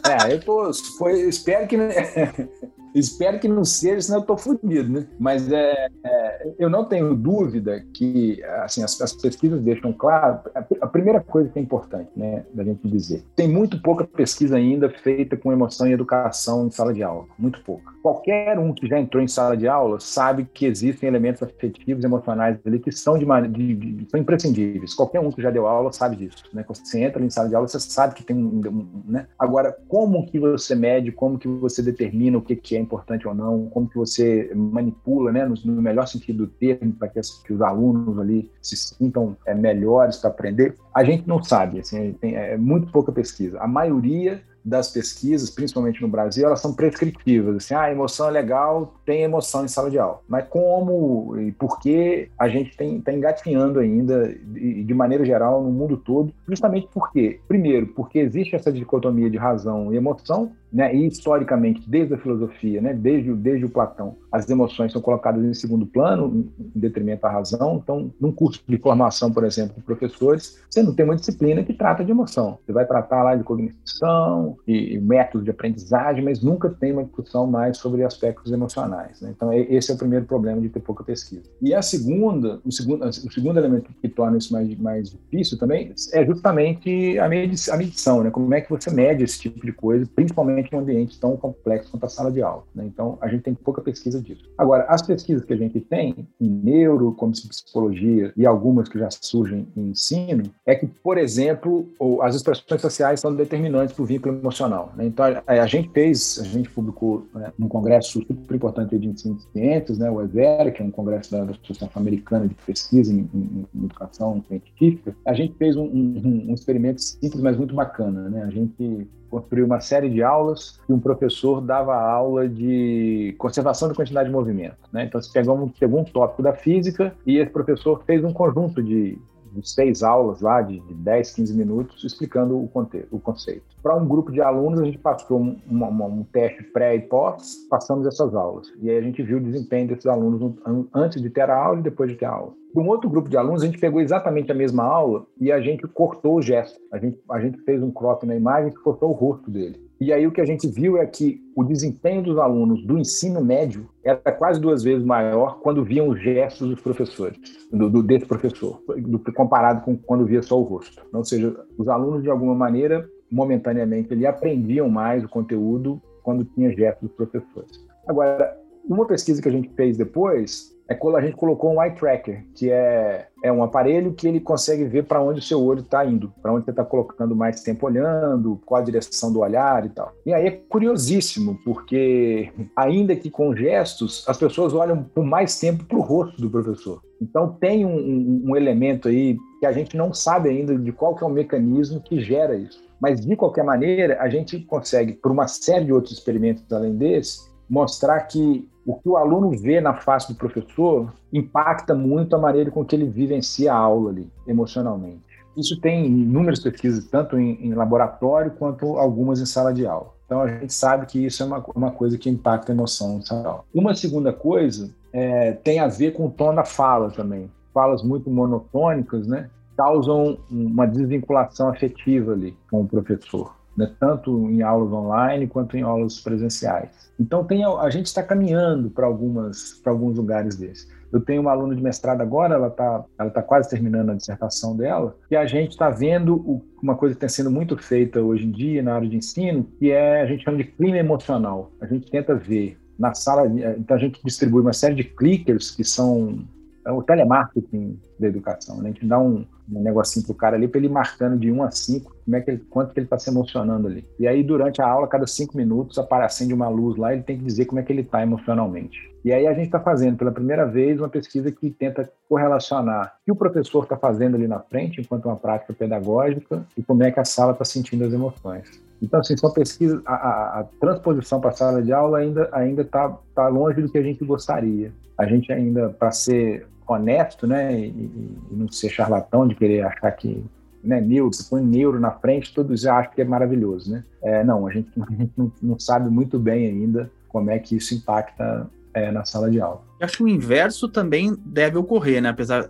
[0.08, 1.76] É, eu tô, foi, espero que
[2.94, 5.06] Espero que não seja, senão eu estou fodido, né?
[5.18, 6.09] Mas é, é,
[6.58, 10.40] eu não tenho dúvida que assim, as, as, pesquisas deixam claro.
[10.90, 15.36] Primeira coisa que é importante, né, da gente dizer, tem muito pouca pesquisa ainda feita
[15.36, 17.92] com emoção e educação em sala de aula, muito pouca.
[18.02, 22.58] Qualquer um que já entrou em sala de aula sabe que existem elementos afetivos, emocionais
[22.64, 24.94] ali que são de, de, de são imprescindíveis.
[24.94, 26.62] Qualquer um que já deu aula sabe disso, né?
[26.62, 29.26] Quando você entra em sala de aula, você sabe que tem um, um né?
[29.38, 33.34] Agora, como que você mede, como que você determina o que, que é importante ou
[33.34, 37.52] não, como que você manipula, né, no, no melhor sentido do termo, para que, que,
[37.52, 42.36] os alunos ali se sintam é, melhores para aprender, a gente não sabe, assim, tem
[42.36, 43.58] é, muito pouca pesquisa.
[43.60, 47.56] A maioria das pesquisas, principalmente no Brasil, elas são prescritivas.
[47.56, 50.20] Assim, ah, emoção é legal, tem emoção em sala de aula.
[50.28, 55.70] Mas como e por que a gente está engatinhando ainda, de, de maneira geral, no
[55.70, 56.32] mundo todo?
[56.46, 60.94] Justamente porque, primeiro, porque existe essa dicotomia de razão e emoção, né?
[60.94, 62.94] E historicamente, desde a filosofia, né?
[62.94, 67.80] desde, desde o Platão, as emoções são colocadas em segundo plano, em detrimento da razão.
[67.82, 71.72] Então, num curso de formação, por exemplo, de professores, você não tem uma disciplina que
[71.72, 72.58] trata de emoção.
[72.64, 77.04] Você vai tratar lá de cognição e, e métodos de aprendizagem, mas nunca tem uma
[77.04, 79.20] discussão mais sobre aspectos emocionais.
[79.20, 79.32] Né?
[79.36, 81.42] Então, esse é o primeiro problema de ter pouca pesquisa.
[81.60, 85.92] E a segunda, o segundo, o segundo elemento que torna isso mais, mais difícil também
[86.12, 87.28] é justamente a
[87.76, 88.30] medição, né?
[88.30, 91.90] Como é que você mede esse tipo de coisa, principalmente necessariamente um ambiente tão complexo
[91.90, 92.64] quanto a sala de aula.
[92.74, 92.84] Né?
[92.86, 94.44] Então, a gente tem pouca pesquisa disso.
[94.56, 99.08] Agora, as pesquisas que a gente tem em neuro, como psicologia e algumas que já
[99.10, 101.88] surgem em ensino, é que, por exemplo,
[102.22, 104.92] as expressões sociais são determinantes para o vínculo emocional.
[104.96, 105.06] Né?
[105.06, 109.36] Então, a, a, gente fez, a gente publicou né, um congresso super importante de ensino
[109.36, 113.28] de ciências, né, o EVERA, que é um congresso da Associação Americana de Pesquisa em,
[113.34, 115.14] em, em Educação Científica.
[115.24, 118.28] A gente fez um, um, um experimento simples, mas muito bacana.
[118.28, 118.42] Né?
[118.42, 123.94] A gente construiu uma série de aulas e um professor dava aula de conservação da
[123.94, 124.76] quantidade de movimento.
[124.92, 125.04] Né?
[125.04, 128.82] Então, você pegou um, pegou um tópico da física e esse professor fez um conjunto
[128.82, 129.18] de
[129.62, 133.64] seis aulas lá, de, de 10, 15 minutos, explicando o, conte o conceito.
[133.82, 137.66] Para um grupo de alunos, a gente passou um, uma, um teste pré e pós,
[137.68, 138.72] passamos essas aulas.
[138.80, 140.54] E aí a gente viu o desempenho desses alunos
[140.94, 142.52] antes de ter a aula e depois de ter a aula.
[142.72, 145.60] Para um outro grupo de alunos, a gente pegou exatamente a mesma aula e a
[145.60, 146.78] gente cortou o gesto.
[146.92, 149.89] A gente, a gente fez um crop na imagem que cortou o rosto dele.
[150.00, 153.44] E aí o que a gente viu é que o desempenho dos alunos do ensino
[153.44, 157.38] médio era quase duas vezes maior quando viam os gestos dos professores,
[157.70, 161.02] do, do desse professor, do que comparado com quando via só o rosto.
[161.12, 166.74] Ou seja, os alunos de alguma maneira, momentaneamente, ele aprendiam mais o conteúdo quando tinha
[166.74, 167.86] gestos dos professores.
[168.08, 168.58] Agora,
[168.88, 172.44] uma pesquisa que a gente fez depois é quando a gente colocou um eye tracker,
[172.52, 176.04] que é, é um aparelho que ele consegue ver para onde o seu olho está
[176.04, 179.90] indo, para onde você está colocando mais tempo olhando, qual a direção do olhar e
[179.90, 180.12] tal.
[180.26, 185.84] E aí é curiosíssimo, porque ainda que com gestos, as pessoas olham por mais tempo
[185.84, 187.00] para o rosto do professor.
[187.22, 191.14] Então tem um, um, um elemento aí que a gente não sabe ainda de qual
[191.14, 192.82] que é o mecanismo que gera isso.
[193.00, 197.48] Mas, de qualquer maneira, a gente consegue, por uma série de outros experimentos além desse,
[197.68, 202.70] mostrar que o que o aluno vê na face do professor impacta muito a maneira
[202.70, 205.22] com que ele vivencia a aula ali, emocionalmente.
[205.56, 210.12] Isso tem inúmeras pesquisas, tanto em, em laboratório quanto algumas em sala de aula.
[210.24, 213.22] Então a gente sabe que isso é uma, uma coisa que impacta a emoção em
[213.22, 213.64] sala de aula.
[213.74, 217.50] Uma segunda coisa é, tem a ver com o tom da fala também.
[217.74, 219.50] Falas muito monotônicas, né?
[219.76, 225.82] Causam uma desvinculação afetiva ali com o professor né, tanto em aulas online quanto em
[225.82, 226.90] aulas presenciais.
[227.18, 230.88] Então tem, a gente está caminhando para algumas para alguns lugares desses.
[231.12, 234.76] Eu tenho uma aluna de mestrado agora, ela está ela tá quase terminando a dissertação
[234.76, 238.46] dela, e a gente está vendo o, uma coisa que está sendo muito feita hoje
[238.46, 241.72] em dia na área de ensino, que é a gente chama de clima emocional.
[241.80, 243.46] A gente tenta ver na sala,
[243.78, 246.44] então a gente distribui uma série de clickers que são
[246.86, 248.78] é o telemarketing da educação.
[248.78, 248.90] Né?
[248.90, 251.70] A gente dá um, um negocinho pro cara ali para ele marcando de 1 a
[251.70, 254.06] 5 como é que ele, quanto que ele está se emocionando ali.
[254.18, 257.44] E aí, durante a aula, cada cinco minutos, acende uma luz lá, ele tem que
[257.44, 259.10] dizer como é que ele está emocionalmente.
[259.24, 263.24] E aí a gente está fazendo pela primeira vez uma pesquisa que tenta correlacionar o
[263.26, 267.10] que o professor está fazendo ali na frente, enquanto uma prática pedagógica, e como é
[267.10, 268.80] que a sala está sentindo as emoções.
[269.02, 272.82] Então, assim, são pesquisas, a, a, a transposição para a sala de aula ainda ainda
[272.82, 274.92] está tá longe do que a gente gostaria.
[275.18, 280.10] A gente ainda, para ser honesto, né, e, e, não ser charlatão de querer achar
[280.12, 280.44] que
[280.82, 284.04] né, neuro, você põe neuro na frente, todos já acham que é maravilhoso, né?
[284.22, 287.76] É, não, a gente, a gente não, não, sabe muito bem ainda como é que
[287.76, 289.82] isso impacta é, na sala de aula.
[290.00, 292.30] Eu acho que o inverso também deve ocorrer, né?
[292.30, 292.68] Apesar,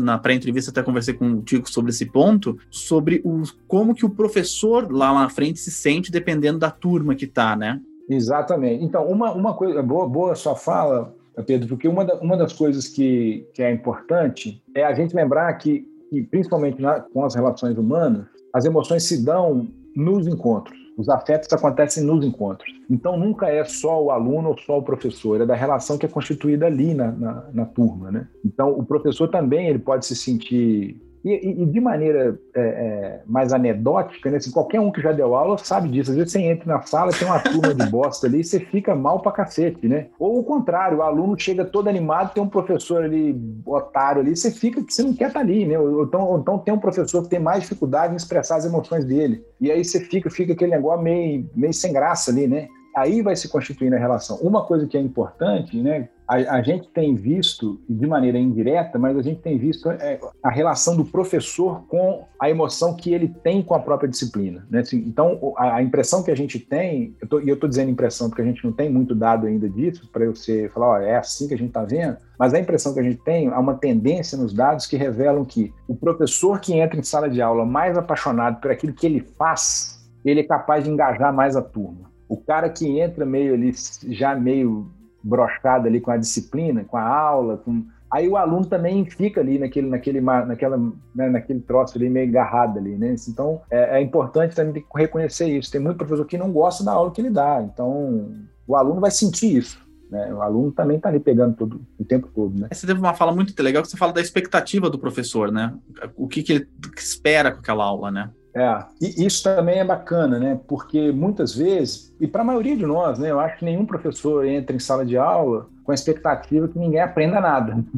[0.00, 4.10] na pré-entrevista até conversei com o Tico sobre esse ponto, sobre o, como que o
[4.10, 7.80] professor lá na frente se sente dependendo da turma que tá, né?
[8.08, 8.84] Exatamente.
[8.84, 11.14] Então, uma, uma coisa boa, boa sua fala,
[11.46, 15.52] Pedro, porque uma, da, uma das coisas que, que é importante é a gente lembrar
[15.54, 20.78] que, que principalmente na, com as relações humanas, as emoções se dão nos encontros.
[20.96, 22.70] Os afetos acontecem nos encontros.
[22.90, 26.08] Então, nunca é só o aluno ou só o professor, é da relação que é
[26.08, 28.10] constituída ali na, na, na turma.
[28.10, 28.28] Né?
[28.44, 33.52] Então, o professor também ele pode se sentir e, e, de maneira é, é, mais
[33.52, 34.38] anedótica, né?
[34.38, 36.10] Assim, qualquer um que já deu aula sabe disso.
[36.10, 38.94] Às vezes você entra na sala, tem uma turma de bosta ali e você fica
[38.94, 40.06] mal pra cacete, né?
[40.18, 44.50] Ou o contrário, o aluno chega todo animado, tem um professor ali, otário ali, você
[44.50, 45.78] fica que você não quer estar tá ali, né?
[45.78, 49.04] Ou então, ou então tem um professor que tem mais dificuldade em expressar as emoções
[49.04, 49.44] dele.
[49.60, 52.68] E aí você fica, fica aquele negócio meio, meio sem graça ali, né?
[52.96, 54.36] Aí vai se constituindo a relação.
[54.38, 56.08] Uma coisa que é importante, né?
[56.30, 60.48] a, a, gente tem visto, de maneira indireta, mas a gente tem visto é, a
[60.48, 64.64] relação do professor com a emoção que ele tem com a própria disciplina.
[64.70, 64.78] Né?
[64.78, 68.42] Assim, então, a, a, impressão que a gente tem, e eu estou dizendo impressão porque
[68.42, 71.48] a gente não tem muito dado ainda disso, para eu ser, falar, ó, é assim
[71.48, 74.38] que a gente está vendo, mas a impressão que a gente tem, há uma tendência
[74.38, 78.60] nos dados que revelam que o professor que entra em sala de aula mais apaixonado
[78.60, 82.08] por aquilo que ele faz, ele é capaz de engajar mais a turma.
[82.30, 83.72] O cara que entra meio ali,
[84.08, 84.88] já meio
[85.22, 89.58] brochado ali com a disciplina, com a aula, com, Aí o aluno também fica ali
[89.58, 90.76] naquele, naquele, naquela,
[91.14, 93.14] né, naquele troço ali meio agarrado ali, né?
[93.28, 95.70] Então é, é importante também reconhecer isso.
[95.70, 98.32] Tem muito professor que não gosta da aula que ele dá, então
[98.66, 99.80] o aluno vai sentir isso.
[100.10, 100.34] Né?
[100.34, 102.68] O aluno também está ali pegando todo, o tempo todo, né?
[102.72, 105.72] Você teve uma fala muito legal que você fala da expectativa do professor, né?
[106.16, 108.30] O que, que ele espera com aquela aula, né?
[108.54, 110.60] É, e isso também é bacana, né?
[110.66, 114.44] Porque muitas vezes, e para a maioria de nós, né, eu acho que nenhum professor
[114.44, 117.84] entra em sala de aula com a expectativa que ninguém aprenda nada.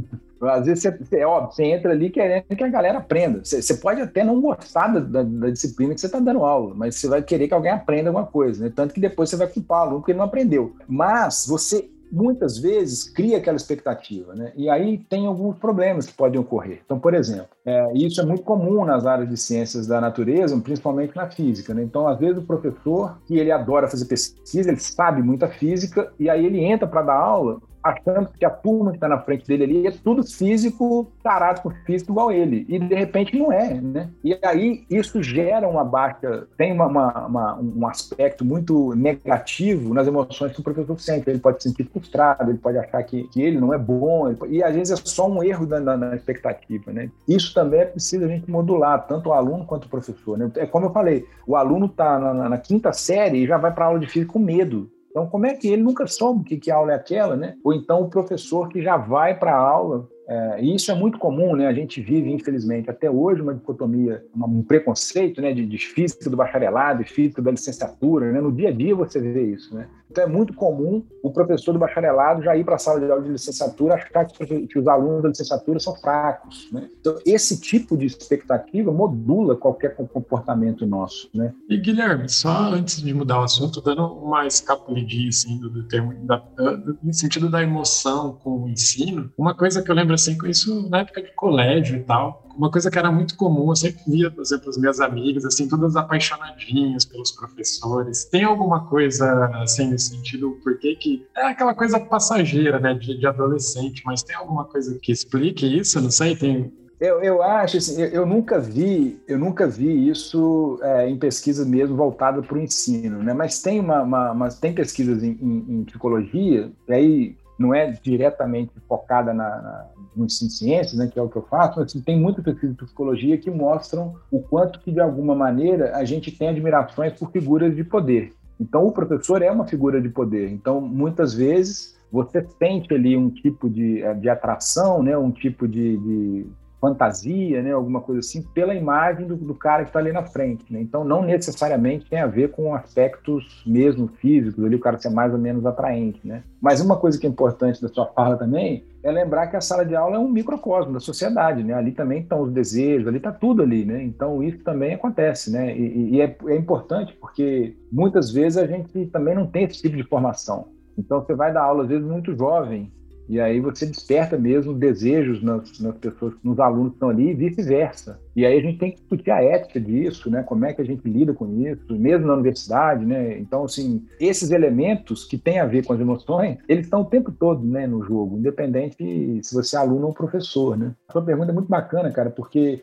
[0.42, 3.44] Às vezes você, é óbvio, você entra ali querendo que a galera aprenda.
[3.44, 6.74] Você, você pode até não gostar da, da, da disciplina que você está dando aula,
[6.74, 8.72] mas você vai querer que alguém aprenda alguma coisa, né?
[8.74, 10.74] Tanto que depois você vai culpar o aluno porque ele não aprendeu.
[10.88, 14.52] Mas você muitas vezes cria aquela expectativa, né?
[14.54, 16.82] E aí tem alguns problemas que podem ocorrer.
[16.84, 21.16] Então, por exemplo, é, isso é muito comum nas áreas de ciências da natureza, principalmente
[21.16, 21.82] na física, né?
[21.82, 26.28] Então, às vezes o professor, que ele adora fazer pesquisa, ele sabe muita física, e
[26.28, 29.64] aí ele entra para dar aula achando que a turma que está na frente dele
[29.64, 32.64] ali é tudo físico, tarado físico igual ele.
[32.68, 34.10] E de repente não é, né?
[34.22, 40.06] E aí isso gera uma baixa, tem uma, uma, uma, um aspecto muito negativo nas
[40.06, 41.28] emoções que o professor sente.
[41.28, 44.54] Ele pode se sentir frustrado, ele pode achar que, que ele não é bom, pode,
[44.54, 47.10] e às vezes é só um erro da, da, expectativa, né?
[47.26, 50.38] Isso também é preciso a gente modular, tanto o aluno quanto o professor.
[50.38, 50.50] Né?
[50.56, 53.86] É como eu falei, o aluno está na, na, quinta série e já vai para
[53.86, 56.92] aula de física com medo então, como é que ele nunca soube que, que aula
[56.92, 57.54] é aquela, né?
[57.62, 61.18] Ou então o professor que já vai para a aula é, e isso é muito
[61.18, 61.66] comum, né?
[61.66, 66.36] A gente vive, infelizmente, até hoje uma dicotomia, um preconceito, né, de, de física do
[66.36, 68.40] bacharelado e física da licenciatura, né?
[68.40, 69.86] No dia a dia você vê isso, né?
[70.12, 73.22] Então é muito comum o professor do bacharelado já ir para a sala de aula
[73.22, 76.90] de licenciatura achar que, os alunos da licenciatura são fracos, né?
[77.00, 81.54] Então esse tipo de expectativa modula qualquer comportamento nosso, né?
[81.66, 86.12] E Guilherme, só antes de mudar o assunto, dando uma escapulidinha assim do, do termo,
[86.26, 90.36] da, do, no sentido da emoção com o ensino, uma coisa que eu lembro assim,
[90.36, 92.42] com isso na época de colégio e tal.
[92.56, 95.68] Uma coisa que era muito comum, eu sempre via, por exemplo, as minhas amigas, assim,
[95.68, 98.24] todas apaixonadinhas pelos professores.
[98.24, 101.26] Tem alguma coisa, assim, nesse sentido, por que que...
[101.36, 106.00] É aquela coisa passageira, né, de, de adolescente, mas tem alguma coisa que explique isso?
[106.00, 110.78] Não sei, tem eu, eu acho assim, eu, eu, nunca vi, eu nunca vi isso
[110.80, 113.32] é, em pesquisa mesmo voltada para o ensino, né?
[113.34, 117.90] Mas tem uma, uma, uma tem pesquisas em, em, em, psicologia, e aí não é
[117.90, 122.02] diretamente focada na, na, de ciências, né, que é o que eu faço, mas assim,
[122.02, 126.30] tem muita pesquisa de psicologia que mostram o quanto que, de alguma maneira, a gente
[126.30, 128.32] tem admirações por figuras de poder.
[128.60, 130.50] Então, o professor é uma figura de poder.
[130.50, 135.96] Então, muitas vezes, você sente ali um tipo de, de atração, né, um tipo de,
[135.96, 136.46] de
[136.82, 140.64] fantasia, né, alguma coisa assim, pela imagem do, do cara que está ali na frente.
[140.68, 140.80] Né?
[140.80, 145.32] Então, não necessariamente tem a ver com aspectos mesmo físicos, ali o cara ser mais
[145.32, 146.26] ou menos atraente.
[146.26, 146.42] Né?
[146.60, 149.84] Mas uma coisa que é importante da sua fala também é lembrar que a sala
[149.84, 151.74] de aula é um microcosmo da sociedade, né?
[151.74, 154.00] Ali também estão os desejos, ali está tudo ali, né?
[154.00, 155.76] Então isso também acontece, né?
[155.76, 159.96] E, e é, é importante porque muitas vezes a gente também não tem esse tipo
[159.96, 160.68] de formação.
[160.96, 162.92] Então você vai dar aula às vezes muito jovem
[163.28, 167.34] e aí você desperta mesmo desejos nas, nas pessoas, nos alunos que estão ali e
[167.34, 168.20] vice-versa.
[168.34, 170.42] E aí a gente tem que discutir a ética disso, né?
[170.42, 173.38] Como é que a gente lida com isso, mesmo na universidade, né?
[173.38, 177.30] Então, assim, esses elementos que têm a ver com as emoções, eles estão o tempo
[177.30, 180.94] todo, né, no jogo, independente se você é aluno ou professor, né?
[181.08, 182.82] A sua pergunta é muito bacana, cara, porque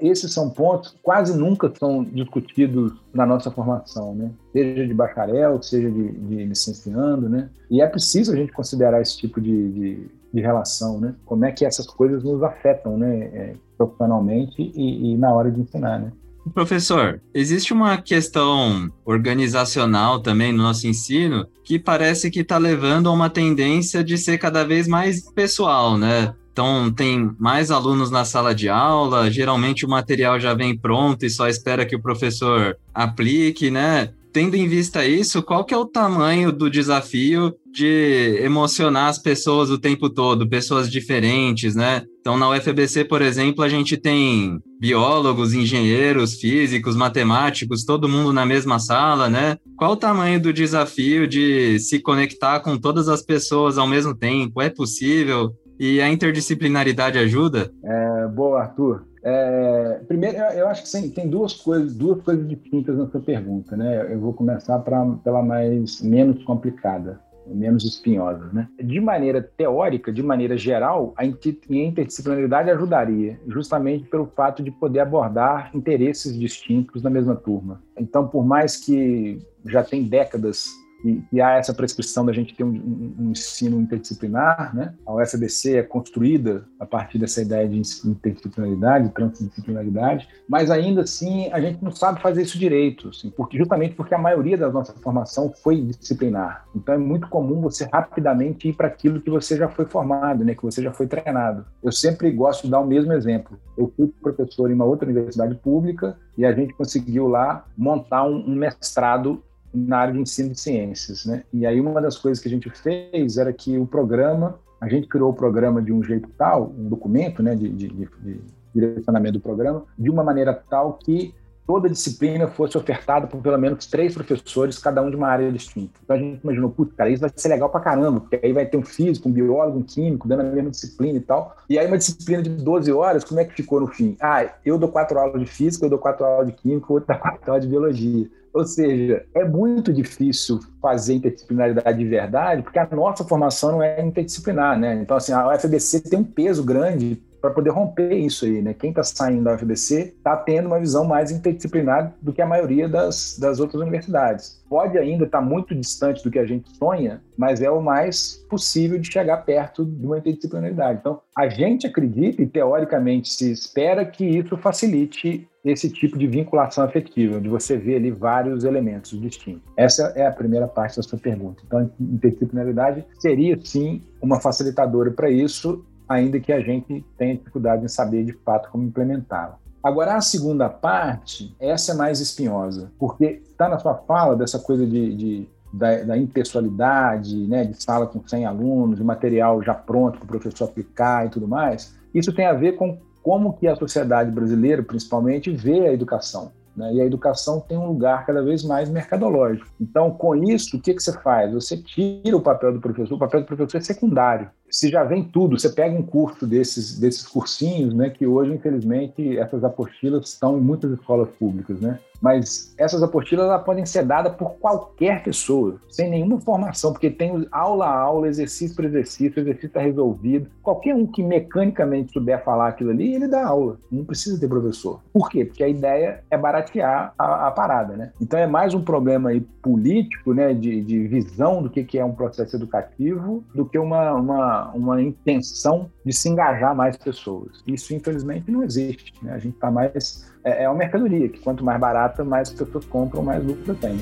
[0.00, 4.30] esses são pontos que quase nunca são discutidos na nossa formação, né?
[4.52, 7.48] Seja de bacharel, seja de, de licenciando, né?
[7.70, 10.06] E é preciso a gente considerar esse tipo de, de,
[10.36, 11.14] de relação, né?
[11.24, 13.18] Como é que essas coisas nos afetam, né?
[13.32, 16.12] É, profissionalmente e, e na hora de ensinar, né?
[16.54, 23.12] Professor, existe uma questão organizacional também no nosso ensino que parece que está levando a
[23.12, 26.32] uma tendência de ser cada vez mais pessoal, né?
[26.52, 31.30] Então, tem mais alunos na sala de aula, geralmente o material já vem pronto e
[31.30, 34.10] só espera que o professor aplique, né?
[34.36, 39.68] tendo em vista isso, qual que é o tamanho do desafio de emocionar as pessoas
[39.68, 42.02] o tempo todo, pessoas diferentes, né?
[42.20, 48.46] Então, na UFBC, por exemplo, a gente tem biólogos, engenheiros, físicos, matemáticos, todo mundo na
[48.46, 49.58] mesma sala, né?
[49.76, 54.62] Qual o tamanho do desafio de se conectar com todas as pessoas ao mesmo tempo?
[54.62, 55.52] É possível?
[55.78, 57.70] E a interdisciplinaridade ajuda?
[57.84, 59.04] É, boa, Arthur.
[59.22, 64.12] É, primeiro, eu acho que tem duas coisas, duas coisas distintas na sua pergunta, né?
[64.12, 68.68] Eu vou começar pra, pela mais menos complicada, menos espinhosa, né?
[68.82, 75.70] De maneira teórica, de maneira geral, a interdisciplinaridade ajudaria, justamente pelo fato de poder abordar
[75.74, 77.82] interesses distintos na mesma turma.
[77.98, 80.68] Então, por mais que já tem décadas
[81.00, 84.94] que, que há essa prescrição da gente ter um, um, um, ensino interdisciplinar, né?
[85.06, 91.60] A UFBC é construída a partir dessa ideia de interdisciplinaridade, transdisciplinaridade, mas ainda assim a
[91.60, 95.52] gente não sabe fazer isso direito, assim, porque justamente porque a maioria da nossa formação
[95.62, 96.64] foi disciplinar.
[96.74, 100.54] Então é muito comum você rapidamente ir para aquilo que você já foi formado, né?
[100.54, 101.64] Que você já foi treinado.
[101.82, 103.58] Eu sempre gosto de dar o mesmo exemplo.
[103.76, 108.36] Eu fui professor em uma outra universidade pública e a gente conseguiu lá montar um,
[108.36, 109.42] um mestrado
[109.74, 111.42] na área de ensino de ciências, né?
[111.52, 115.06] E aí uma das coisas que a gente fez era que o programa, a gente
[115.06, 118.40] criou o programa de um jeito tal, um documento, né, de, de, de
[118.74, 121.34] direcionamento do programa, de uma maneira tal que
[121.66, 125.98] toda disciplina fosse ofertada por pelo menos três professores, cada um de uma área distinta.
[126.02, 128.64] Então a gente imaginou, putz, cara, isso vai ser legal pra caramba, porque aí vai
[128.64, 131.56] ter um físico, um biólogo, um químico, dando a mesma disciplina e tal.
[131.68, 134.16] E aí uma disciplina de 12 horas, como é que ficou no fim?
[134.20, 137.16] Ah, eu dou quatro aulas de física, eu dou quatro aulas de química, outro dá
[137.18, 138.30] quatro aulas de biologia.
[138.56, 144.02] Ou seja, é muito difícil fazer interdisciplinaridade de verdade, porque a nossa formação não é
[144.02, 144.94] interdisciplinar, né?
[144.94, 148.74] Então, assim, a UFBC tem um peso grande para poder romper isso aí, né?
[148.74, 152.88] Quem está saindo da UFBC está tendo uma visão mais interdisciplinar do que a maioria
[152.88, 154.62] das, das outras universidades.
[154.68, 158.44] Pode ainda estar tá muito distante do que a gente sonha, mas é o mais
[158.48, 160.98] possível de chegar perto de uma interdisciplinaridade.
[161.00, 166.84] Então, a gente acredita e teoricamente se espera que isso facilite esse tipo de vinculação
[166.84, 169.62] afetiva, onde você vê ali vários elementos distintos.
[169.76, 171.62] Essa é a primeira parte da sua pergunta.
[171.66, 177.84] Então, a interdisciplinaridade seria, sim, uma facilitadora para isso ainda que a gente tenha dificuldade
[177.84, 179.58] em saber de fato como implementá-la.
[179.82, 184.84] Agora, a segunda parte, essa é mais espinhosa, porque está na sua fala dessa coisa
[184.84, 190.18] de, de da, da, impessoalidade, né, de sala com 100 alunos, de material já pronto
[190.18, 191.94] para o professor aplicar e tudo mais.
[192.12, 196.50] Isso tem a ver com como que a sociedade brasileira, principalmente, vê a educação.
[196.76, 196.94] Né?
[196.94, 199.68] E a educação tem um lugar cada vez mais mercadológico.
[199.80, 201.52] Então, com isso, o que, que você faz?
[201.52, 205.24] Você tira o papel do professor, o papel do professor é secundário se já vem
[205.24, 210.58] tudo, você pega um curso desses, desses cursinhos, né, que hoje, infelizmente, essas apostilas estão
[210.58, 211.98] em muitas escolas públicas, né?
[212.20, 217.46] Mas essas apostilas elas podem ser dadas por qualquer pessoa, sem nenhuma formação, porque tem
[217.52, 220.48] aula a aula, exercício por exercício, exercício está resolvido.
[220.62, 223.78] Qualquer um que mecanicamente souber falar aquilo ali, ele dá aula.
[223.90, 225.00] Não precisa ter professor.
[225.12, 225.44] Por quê?
[225.44, 228.12] Porque a ideia é baratear a, a parada, né?
[228.20, 232.04] Então é mais um problema aí político, né, de, de visão do que, que é
[232.04, 237.62] um processo educativo, do que uma, uma uma, intenção de se engajar mais pessoas.
[237.66, 239.12] Isso, infelizmente, não existe.
[239.22, 239.32] Né?
[239.32, 240.30] A gente está mais.
[240.44, 243.98] É, é uma mercadoria, que quanto mais barata, mais pessoas compram, mais lucro tem.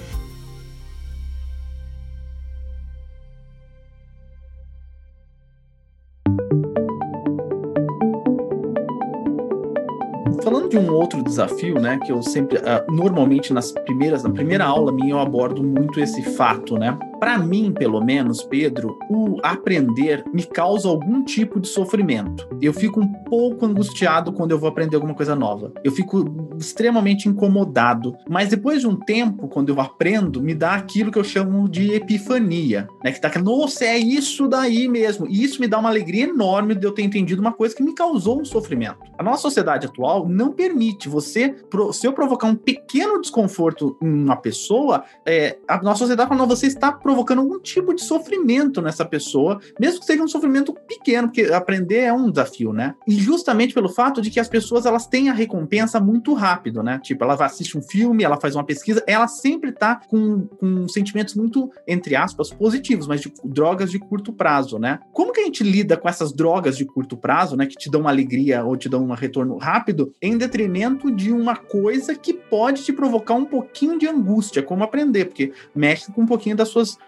[10.43, 14.67] Falando de um outro desafio, né, que eu sempre, uh, normalmente nas primeiras, na primeira
[14.67, 20.23] aula minha eu abordo muito esse fato, né, para mim, pelo menos, Pedro, o aprender
[20.31, 22.47] me causa algum tipo de sofrimento.
[22.61, 25.73] Eu fico um pouco angustiado quando eu vou aprender alguma coisa nova.
[25.83, 26.23] Eu fico
[26.59, 28.15] extremamente incomodado.
[28.29, 31.95] Mas depois de um tempo, quando eu aprendo, me dá aquilo que eu chamo de
[31.95, 33.11] epifania, né?
[33.11, 35.27] Que tá que, nossa, é isso daí mesmo.
[35.27, 37.95] E isso me dá uma alegria enorme de eu ter entendido uma coisa que me
[37.95, 38.99] causou um sofrimento.
[39.17, 41.57] A nossa sociedade atual não permite você,
[41.91, 46.49] se eu provocar um pequeno desconforto em uma pessoa, é, a nossa sociedade fala, não,
[46.49, 51.29] você está provocando algum tipo de sofrimento nessa pessoa, mesmo que seja um sofrimento pequeno,
[51.29, 52.95] porque aprender é um desafio, né?
[53.07, 57.01] E justamente pelo fato de que as pessoas elas têm a recompensa muito rápido, né?
[57.03, 60.89] Tipo, ela vai assistir um filme, ela faz uma pesquisa, ela sempre tá com, com
[60.89, 64.99] sentimentos muito, entre aspas, positivos, mas de drogas de curto prazo, né?
[65.13, 67.67] Como que a gente lida com essas drogas de curto prazo, né?
[67.67, 71.57] Que te dão uma alegria ou te dão um retorno rápido, em detrimento de uma
[71.57, 76.27] coisa que pode te provocar um pouquinho de angústia, como aprender, porque mexe com um
[76.27, 76.99] pouquinho das suas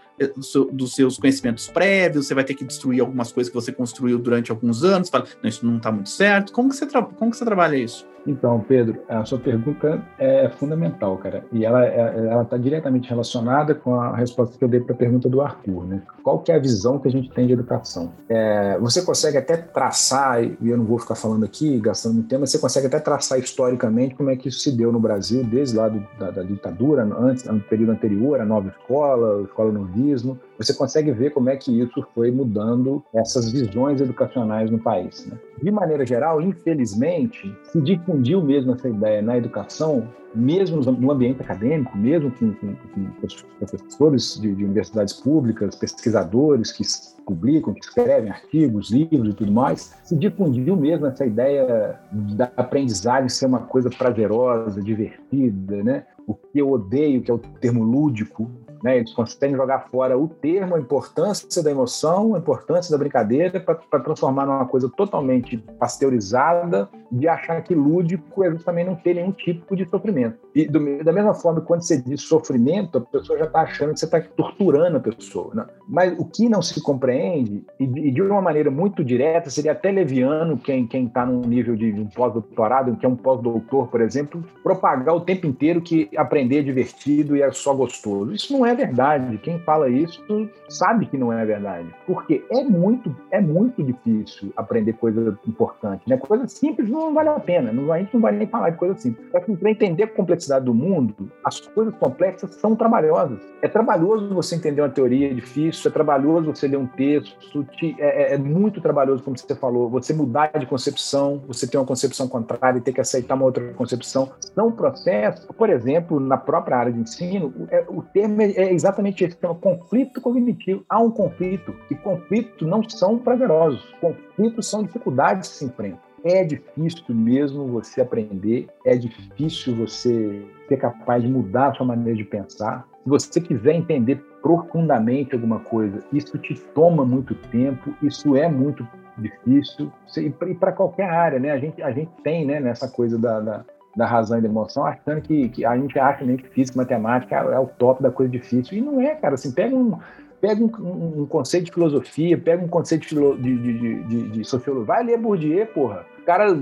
[0.73, 4.51] dos seus conhecimentos prévios, você vai ter que destruir algumas coisas que você construiu durante
[4.51, 6.53] alguns anos, fala, não, isso não está muito certo.
[6.53, 8.07] Como que, você como que você trabalha isso?
[8.27, 13.74] Então, Pedro, a sua pergunta é fundamental, cara, e ela é, ela está diretamente relacionada
[13.74, 16.03] com a resposta que eu dei para a pergunta do Arthur, né?
[16.22, 18.12] Qual que é a visão que a gente tem de educação?
[18.29, 22.41] É, você consegue até traçar, e eu não vou ficar falando aqui, gastando muito tempo,
[22.41, 25.77] mas você consegue até traçar historicamente como é que isso se deu no Brasil, desde
[25.77, 30.39] lá do, da, da, ditadura, antes, no período anterior, a nova escola, a escola novismo,
[30.59, 35.27] você consegue ver como é que isso foi mudando essas visões educacionais no país.
[35.27, 35.39] Né?
[35.62, 41.97] De maneira geral, infelizmente, se difundiu mesmo essa ideia na educação, mesmo no ambiente acadêmico,
[41.97, 46.83] mesmo com, com, com professores de, de, universidades públicas, pesquisadores que
[47.25, 53.29] publicam, que escrevem artigos, livros e tudo mais, se difundiu mesmo essa ideia da aprendizagem
[53.29, 56.05] ser uma coisa prazerosa, divertida, né?
[56.27, 58.51] O que eu odeio, que é o termo lúdico,
[58.83, 58.99] Né?
[58.99, 64.01] Eles conseguem jogar fora o termo, a importância da emoção, a importância da brincadeira, para
[64.01, 69.76] transformar numa coisa totalmente pasteurizada, de achar que lúdico é justamente não ter nenhum tipo
[69.76, 70.38] de sofrimento.
[70.54, 74.00] E do, da mesma forma, quando você diz sofrimento, a pessoa já está achando que
[74.00, 75.54] você está torturando a pessoa.
[75.54, 75.66] Né?
[75.88, 79.72] Mas o que não se compreende, e de, e de, uma maneira muito direta, seria
[79.72, 84.42] até leviano quem está num nível de, um pós-doutorado, que é um pós-doutor, por exemplo,
[84.62, 88.32] propagar o tempo inteiro que aprender é divertido e é só gostoso.
[88.32, 89.38] Isso não é verdade.
[89.38, 90.22] Quem fala isso
[90.68, 91.88] sabe que não é verdade.
[92.07, 96.02] Porque é muito, é muito difícil aprender coisa importante.
[96.09, 96.16] Né?
[96.16, 97.72] Coisa simples não vale a pena.
[97.72, 99.30] Não, a gente não vai nem falar de coisa simples.
[99.30, 103.38] Só que para entender a complexidade do mundo, as coisas complexas são trabalhosas.
[103.62, 108.32] É trabalhoso você entender uma teoria difícil, é trabalhoso você ler um texto, te, é,
[108.32, 112.28] é, é muito trabalhoso, como você falou, você mudar de concepção, você ter uma concepção
[112.28, 114.30] contrária e ter que aceitar uma outra concepção.
[114.55, 119.24] São processos, por exemplo, na própria área de ensino, é, o termo é, é exatamente
[119.24, 120.84] esse, chama conflito cognitivo.
[120.88, 126.05] Há um conflito, e conflitos não são prazerosos, conflitos são dificuldades que se enfrentam.
[126.25, 132.17] É difícil mesmo você aprender, é difícil você ser capaz de mudar a sua maneira
[132.17, 132.87] de pensar.
[133.05, 138.87] Se você quiser entender profundamente alguma coisa, isso te toma muito tempo, isso é muito
[139.19, 141.51] difícil, e para qualquer área, né?
[141.51, 143.64] A gente, a gente tem né, nessa coisa da, da
[143.97, 147.35] da razão e da emoção, achando que, que a gente acha nem que física matemática
[147.35, 148.77] é o top da coisa difícil.
[148.77, 149.35] E não é, cara.
[149.35, 149.99] Assim, pega um,
[150.41, 155.05] pega um, um conceito de filosofia, pega um conceito de, de, de, de, sociologia, vai
[155.05, 156.07] ler Bourdieu, porra.
[156.24, 156.53] Cara,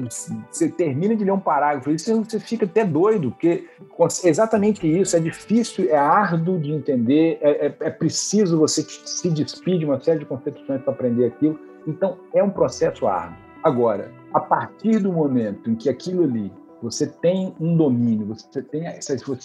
[0.51, 3.67] você termina de ler um parágrafo, você fica até doido, porque
[4.25, 9.31] é exatamente isso, é difícil, é árduo de entender, é, é, é preciso você se
[9.31, 11.59] despedir de uma série de concepções para aprender aquilo.
[11.87, 13.39] Então, é um processo árduo.
[13.63, 16.53] Agora, a partir do momento em que aquilo ali
[16.83, 18.83] você tem um domínio, você tem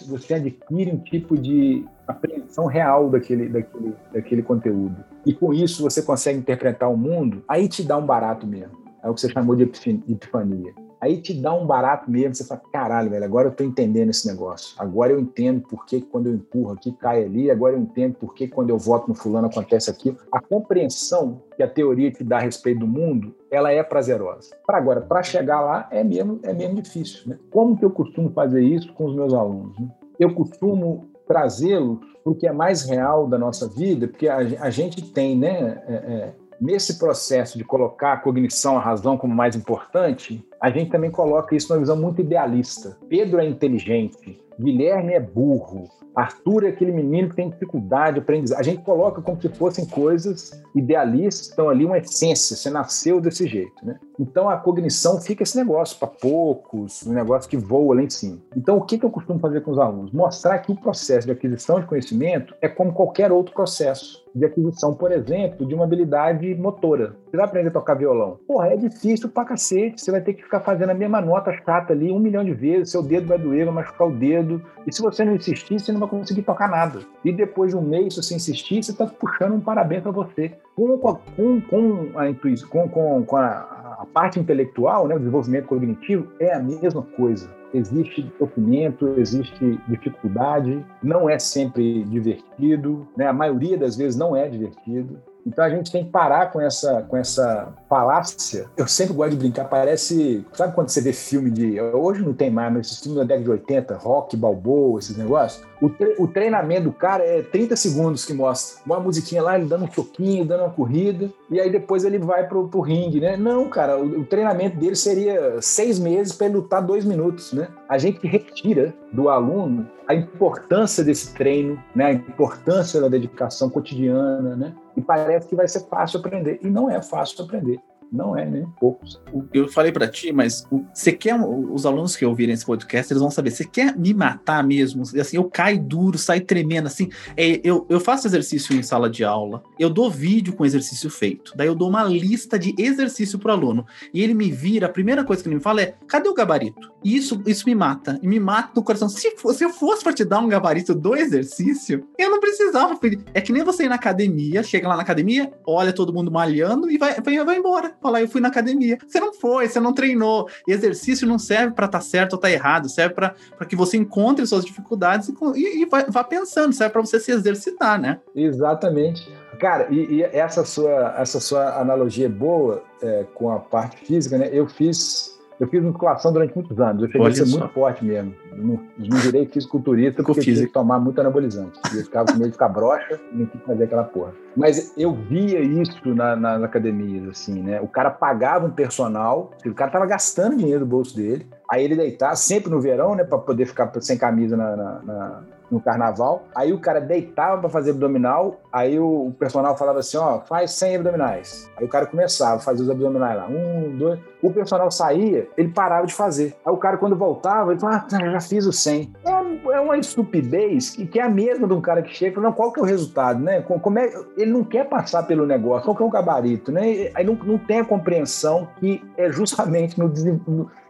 [0.10, 5.04] você adquire um tipo de apreensão real daquele, daquele, daquele conteúdo.
[5.26, 8.78] E com isso você consegue interpretar o mundo, aí te dá um barato mesmo.
[9.04, 10.74] É o que você chamou de epifania.
[11.02, 14.28] Aí te dá um barato mesmo, você fala, caralho, velho, agora eu tô entendendo esse
[14.28, 14.76] negócio.
[14.78, 18.34] Agora eu entendo por que quando eu empurro aqui cai ali, agora eu entendo por
[18.34, 20.18] que quando eu voto no fulano acontece aquilo.
[20.30, 24.54] A compreensão que a teoria te dá a respeito do mundo, ela é prazerosa.
[24.66, 27.40] Para agora, para chegar lá é mesmo é mesmo difícil, né?
[27.50, 29.80] Como que eu costumo fazer isso com os meus alunos?
[29.80, 29.88] Né?
[30.20, 34.70] Eu costumo trazê-los para o que é mais real da nossa vida, porque a, a
[34.72, 39.56] gente tem, né, é, é, nesse processo de colocar a cognição, a razão como mais
[39.56, 42.98] importante, a gente também coloca isso numa visão muito idealista.
[43.08, 48.60] Pedro é inteligente, Guilherme é burro, Arthur é aquele menino que tem dificuldade de aprendizagem.
[48.60, 53.48] A gente coloca como se fossem coisas idealistas, estão ali uma essência, você nasceu desse
[53.48, 53.98] jeito, né?
[54.20, 58.38] Então a cognição fica esse negócio para poucos, um negócio que voa lá em cima.
[58.56, 60.12] Então o que, que eu costumo fazer com os alunos?
[60.12, 64.94] Mostrar que o processo de aquisição de conhecimento é como qualquer outro processo de aquisição,
[64.94, 67.16] por exemplo, de uma habilidade motora.
[67.26, 68.40] Você vai aprender a tocar violão.
[68.48, 70.02] Porra, é difícil pra cacete.
[70.02, 72.92] Você vai ter que ficar fazendo a mesma nota chata ali um milhão de vezes.
[72.92, 74.62] Seu dedo vai doer, vai machucar o dedo.
[74.86, 77.00] E se você não insistir, você não vai conseguir tocar nada.
[77.24, 80.54] E depois de um mês, se você insistir, você está puxando um parabéns para você.
[80.80, 85.66] Com, com, com a intuição, com, com, com a, a parte intelectual, né, o desenvolvimento
[85.68, 93.28] cognitivo, é a mesma coisa existe sofrimento, existe dificuldade, não é sempre divertido, né?
[93.28, 95.20] a maioria das vezes não é divertido.
[95.50, 98.68] Então a gente tem que parar com essa, com essa falácia.
[98.78, 100.46] Eu sempre gosto de brincar, parece.
[100.54, 101.82] Sabe quando você vê filme de.
[101.82, 105.68] Hoje não tem mais, mas esses filmes da década de 80, rock, balboa, esses negócios.
[105.82, 108.82] O, tre o treinamento do cara é 30 segundos que mostra.
[108.86, 112.48] Uma musiquinha lá, ele dando um choquinho, dando uma corrida, e aí depois ele vai
[112.48, 113.36] pro, pro ringue, né?
[113.36, 117.70] Não, cara, o, o treinamento dele seria seis meses para ele lutar dois minutos, né?
[117.88, 122.06] A gente retira do aluno a importância desse treino, né?
[122.06, 124.74] a importância da dedicação cotidiana, né?
[125.00, 126.60] E parece que vai ser fácil aprender.
[126.62, 127.80] E não é fácil aprender.
[128.12, 129.22] Não é nem poucos.
[129.54, 133.30] Eu falei para ti, mas você quer os alunos que ouvirem esse podcast, eles vão
[133.30, 133.52] saber.
[133.52, 135.04] Você quer me matar mesmo?
[135.20, 137.10] Assim, eu caio duro, saio tremendo, assim.
[137.38, 141.54] É, eu, eu faço exercício em sala de aula, eu dou vídeo com exercício feito.
[141.56, 144.88] Daí eu dou uma lista de exercício pro aluno e ele me vira.
[144.88, 146.92] A primeira coisa que ele me fala é: cadê o gabarito?
[147.04, 148.20] E isso, isso me mata.
[148.24, 149.08] E me mata no coração.
[149.08, 153.24] Se, se eu fosse para te dar um gabarito do exercício, eu não precisava pedir.
[153.34, 156.90] É que nem você ir na academia, chega lá na academia, olha todo mundo malhando
[156.90, 158.98] e vai, vai, vai embora falar, eu fui na academia.
[159.08, 160.48] Você não foi, você não treinou.
[160.68, 163.34] Exercício não serve para estar tá certo ou estar tá errado, serve para
[163.68, 167.32] que você encontre suas dificuldades e, e, e vá, vá, pensando, serve para você se
[167.32, 168.20] exercitar, né?
[168.36, 169.22] Exatamente.
[169.60, 174.38] Cara, e, e, essa, sua, essa sua analogia é boa é, com a parte física,
[174.38, 174.50] né?
[174.52, 177.04] Eu fiz Eu fiz musculação durante muitos anos.
[177.04, 177.60] Eu cheguei Olha a ser só.
[177.60, 178.34] muito forte mesmo.
[178.56, 181.80] Não, não virei fisiculturista porque tinha que tomar muito anabolizante.
[181.94, 184.32] E eu ficava com medo de ficar broxa e não tinha que fazer aquela porra.
[184.56, 187.80] Mas eu via isso na- nas academias, assim, né?
[187.82, 191.96] O cara pagava um personal, o cara tava gastando dinheiro do bolso dele, aí ele
[191.96, 193.24] deitava, sempre no verão, né?
[193.24, 196.46] Pra poder ficar sem camisa na- na- na, no carnaval.
[196.56, 200.72] Aí o cara deitava para fazer abdominal, aí o, o personal falava assim, ó, faz
[200.72, 201.70] 100 abdominais.
[201.78, 204.20] Aí o cara começava a fazer os abdominais lá, um, dois.
[204.42, 206.56] O personal saía, ele parava de fazer.
[206.66, 209.12] Aí o cara quando voltava, ele falava, ah, fiz os 100.
[209.26, 212.36] É, é uma estupidez que, que é a mesma de um cara que chega e
[212.36, 213.62] fala, não, qual que é o resultado, né?
[213.62, 217.10] Com- Como é, ele não quer passar pelo negócio, qual que é o gabarito, né?
[217.16, 219.96] Aí não, não tem a compreensão que é justamente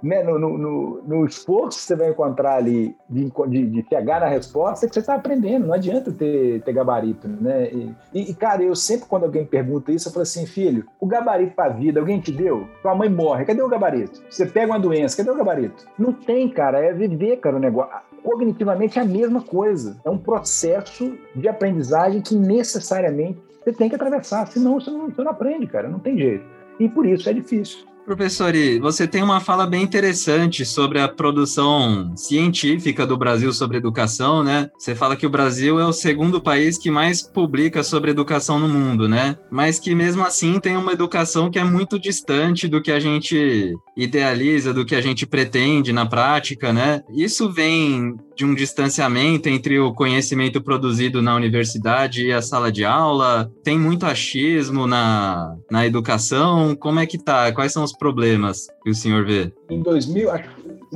[0.02, 4.22] né, no, no- no- no esforço que você vai encontrar ali de, de, de chegar
[4.22, 5.68] na resposta que você está aprendendo.
[5.68, 7.70] Não adianta ter, ter gabarito, né?
[8.14, 11.54] E, e, cara, eu sempre, quando alguém pergunta isso, eu falo assim, filho, o gabarito
[11.54, 12.68] para a vida, alguém te deu?
[12.82, 14.22] Tua mãe morre, cadê o gabarito?
[14.30, 15.86] Você pega uma doença, cadê o gabarito?
[15.98, 17.92] Não tem, cara, é viver, cara, o negócio.
[18.24, 20.00] Cognitivamente é a mesma coisa.
[20.04, 25.24] É um processo de aprendizagem que necessariamente você tem que atravessar, senão você não, você
[25.24, 26.46] não aprende, cara, não tem jeito.
[26.80, 27.86] E por isso é difícil.
[28.10, 28.52] Professor,
[28.82, 34.68] você tem uma fala bem interessante sobre a produção científica do Brasil sobre educação, né?
[34.80, 38.68] Você fala que o Brasil é o segundo país que mais publica sobre educação no
[38.68, 39.38] mundo, né?
[39.52, 43.76] Mas que mesmo assim tem uma educação que é muito distante do que a gente
[43.96, 47.04] idealiza, do que a gente pretende na prática, né?
[47.14, 52.86] Isso vem de um distanciamento entre o conhecimento produzido na universidade e a sala de
[52.86, 53.52] aula?
[53.66, 56.74] Tem muito achismo na, na educação?
[56.74, 57.52] Como é que tá?
[57.52, 59.52] Quais são os problemas que o senhor vê?
[59.70, 60.50] Em 2000, acho,